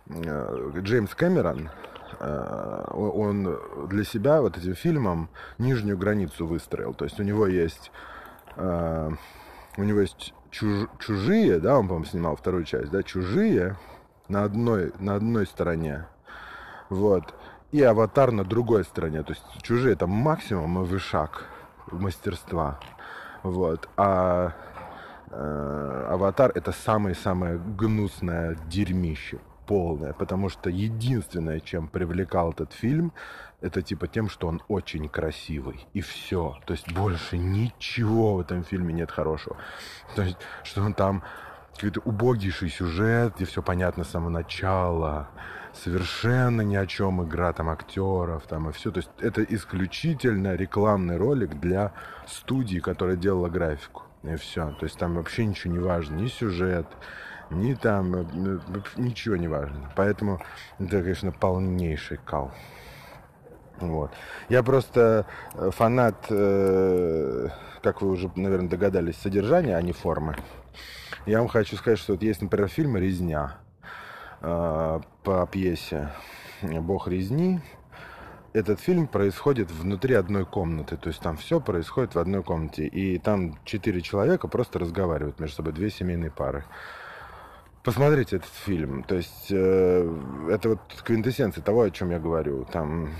э, 0.08 0.72
Джеймс 0.82 1.14
Кэмерон, 1.14 1.70
Э, 2.20 2.84
он 2.92 3.58
для 3.88 4.04
себя 4.04 4.40
вот 4.40 4.56
этим 4.56 4.74
фильмом 4.74 5.28
нижнюю 5.58 5.98
границу 5.98 6.46
выстроил. 6.46 6.94
То 6.94 7.04
есть 7.04 7.18
у 7.20 7.22
него 7.22 7.46
есть 7.46 7.90
э, 8.56 9.10
у 9.76 9.82
него 9.82 10.00
есть 10.00 10.34
чуж, 10.50 10.88
чужие, 10.98 11.58
да, 11.58 11.78
он, 11.78 11.88
по-моему, 11.88 12.06
снимал 12.06 12.36
вторую 12.36 12.64
часть, 12.64 12.90
да, 12.90 13.02
чужие 13.02 13.76
на 14.28 14.44
одной, 14.44 14.92
на 14.98 15.16
одной 15.16 15.46
стороне, 15.46 16.06
вот, 16.88 17.34
и 17.72 17.82
аватар 17.82 18.30
на 18.30 18.44
другой 18.44 18.84
стороне, 18.84 19.22
то 19.22 19.32
есть 19.32 19.44
чужие 19.62 19.94
это 19.94 20.06
максимум 20.06 20.82
и 20.82 20.86
вышаг 20.86 21.44
мастерства, 21.90 22.78
вот, 23.42 23.88
а 23.96 24.52
э, 25.30 26.06
аватар 26.10 26.52
это 26.54 26.72
самое-самое 26.72 27.58
гнусное 27.58 28.56
дерьмище, 28.68 29.38
полная, 29.66 30.12
потому 30.12 30.48
что 30.48 30.70
единственное, 30.70 31.60
чем 31.60 31.88
привлекал 31.88 32.52
этот 32.52 32.72
фильм, 32.72 33.12
это 33.64 33.80
типа 33.80 34.06
тем, 34.06 34.28
что 34.28 34.46
он 34.46 34.62
очень 34.68 35.08
красивый. 35.08 35.86
И 35.94 36.02
все. 36.02 36.58
То 36.66 36.74
есть 36.74 36.92
больше 36.92 37.38
ничего 37.38 38.34
в 38.34 38.40
этом 38.40 38.62
фильме 38.62 38.92
нет 38.92 39.10
хорошего. 39.10 39.56
То 40.14 40.22
есть, 40.22 40.36
что 40.62 40.82
он 40.82 40.92
там 40.92 41.22
какой-то 41.74 42.00
убогийший 42.00 42.68
сюжет, 42.68 43.34
где 43.36 43.46
все 43.46 43.62
понятно 43.62 44.04
с 44.04 44.10
самого 44.10 44.28
начала. 44.28 45.28
Совершенно 45.72 46.60
ни 46.60 46.76
о 46.76 46.86
чем 46.86 47.24
игра 47.24 47.52
там 47.52 47.70
актеров 47.70 48.46
там 48.46 48.68
и 48.68 48.72
все. 48.72 48.90
То 48.90 48.98
есть 48.98 49.10
это 49.18 49.42
исключительно 49.42 50.54
рекламный 50.54 51.16
ролик 51.16 51.58
для 51.58 51.92
студии, 52.26 52.80
которая 52.80 53.16
делала 53.16 53.48
графику. 53.48 54.02
И 54.24 54.36
все. 54.36 54.72
То 54.78 54.84
есть 54.84 54.98
там 54.98 55.14
вообще 55.14 55.46
ничего 55.46 55.72
не 55.72 55.80
важно. 55.80 56.16
Ни 56.16 56.28
сюжет, 56.28 56.86
ни 57.50 57.72
там, 57.72 58.14
э, 58.14 58.58
ничего 58.96 59.36
не 59.36 59.48
важно. 59.48 59.90
Поэтому 59.96 60.40
это, 60.78 61.00
конечно, 61.00 61.32
полнейший 61.32 62.18
кал. 62.18 62.52
Вот. 63.80 64.10
Я 64.48 64.62
просто 64.62 65.26
э, 65.54 65.70
фанат, 65.72 66.26
э, 66.30 67.48
как 67.82 68.02
вы 68.02 68.10
уже, 68.10 68.30
наверное, 68.36 68.68
догадались, 68.68 69.16
содержания, 69.16 69.76
а 69.76 69.82
не 69.82 69.92
формы. 69.92 70.36
Я 71.26 71.38
вам 71.38 71.48
хочу 71.48 71.76
сказать, 71.76 71.98
что 71.98 72.12
вот 72.12 72.22
есть, 72.22 72.42
например, 72.42 72.68
фильм 72.68 72.96
«Резня» 72.96 73.56
э, 74.40 75.00
по 75.22 75.48
пьесе 75.50 76.10
«Бог 76.62 77.08
резни». 77.08 77.60
Этот 78.52 78.78
фильм 78.78 79.08
происходит 79.08 79.72
внутри 79.72 80.14
одной 80.14 80.46
комнаты, 80.46 80.96
то 80.96 81.08
есть 81.08 81.20
там 81.20 81.36
все 81.36 81.58
происходит 81.58 82.14
в 82.14 82.20
одной 82.20 82.44
комнате, 82.44 82.86
и 82.86 83.18
там 83.18 83.58
четыре 83.64 84.00
человека 84.00 84.46
просто 84.46 84.78
разговаривают 84.78 85.40
между 85.40 85.56
собой, 85.56 85.72
две 85.72 85.90
семейные 85.90 86.30
пары. 86.30 86.64
Посмотрите 87.82 88.36
этот 88.36 88.52
фильм, 88.64 89.02
то 89.02 89.16
есть 89.16 89.48
э, 89.50 90.18
это 90.50 90.68
вот 90.68 90.80
квинтэссенция 91.04 91.64
того, 91.64 91.82
о 91.82 91.90
чем 91.90 92.12
я 92.12 92.20
говорю. 92.20 92.64
Там 92.64 93.10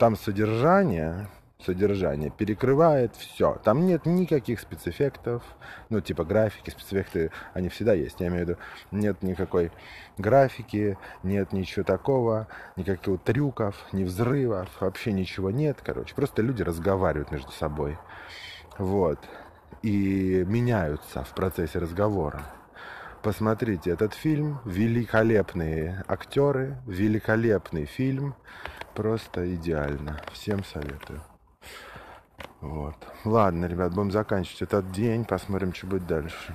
там 0.00 0.16
содержание, 0.16 1.28
содержание 1.62 2.30
перекрывает 2.30 3.14
все. 3.16 3.60
Там 3.62 3.84
нет 3.84 4.06
никаких 4.06 4.58
спецэффектов, 4.58 5.42
ну, 5.90 6.00
типа 6.00 6.24
графики, 6.24 6.70
спецэффекты, 6.70 7.30
они 7.52 7.68
всегда 7.68 7.92
есть. 7.92 8.18
Я 8.18 8.28
имею 8.28 8.46
в 8.46 8.48
виду, 8.48 8.58
нет 8.92 9.22
никакой 9.22 9.70
графики, 10.16 10.96
нет 11.22 11.52
ничего 11.52 11.84
такого, 11.84 12.48
никаких 12.76 13.20
трюков, 13.20 13.76
ни 13.92 14.04
взрывов, 14.04 14.70
вообще 14.80 15.12
ничего 15.12 15.50
нет, 15.50 15.76
короче. 15.84 16.14
Просто 16.14 16.40
люди 16.40 16.62
разговаривают 16.62 17.30
между 17.30 17.52
собой. 17.52 17.98
Вот. 18.78 19.18
И 19.82 20.46
меняются 20.48 21.24
в 21.24 21.34
процессе 21.34 21.78
разговора. 21.78 22.40
Посмотрите 23.22 23.90
этот 23.90 24.14
фильм, 24.14 24.60
великолепные 24.64 26.04
актеры, 26.08 26.78
великолепный 26.86 27.84
фильм. 27.84 28.34
Просто 28.94 29.54
идеально. 29.54 30.20
Всем 30.32 30.64
советую. 30.64 31.22
Вот. 32.60 32.96
Ладно, 33.24 33.66
ребят, 33.66 33.94
будем 33.94 34.10
заканчивать 34.10 34.62
этот 34.62 34.92
день. 34.92 35.24
Посмотрим, 35.24 35.72
что 35.72 35.86
будет 35.86 36.06
дальше. 36.06 36.54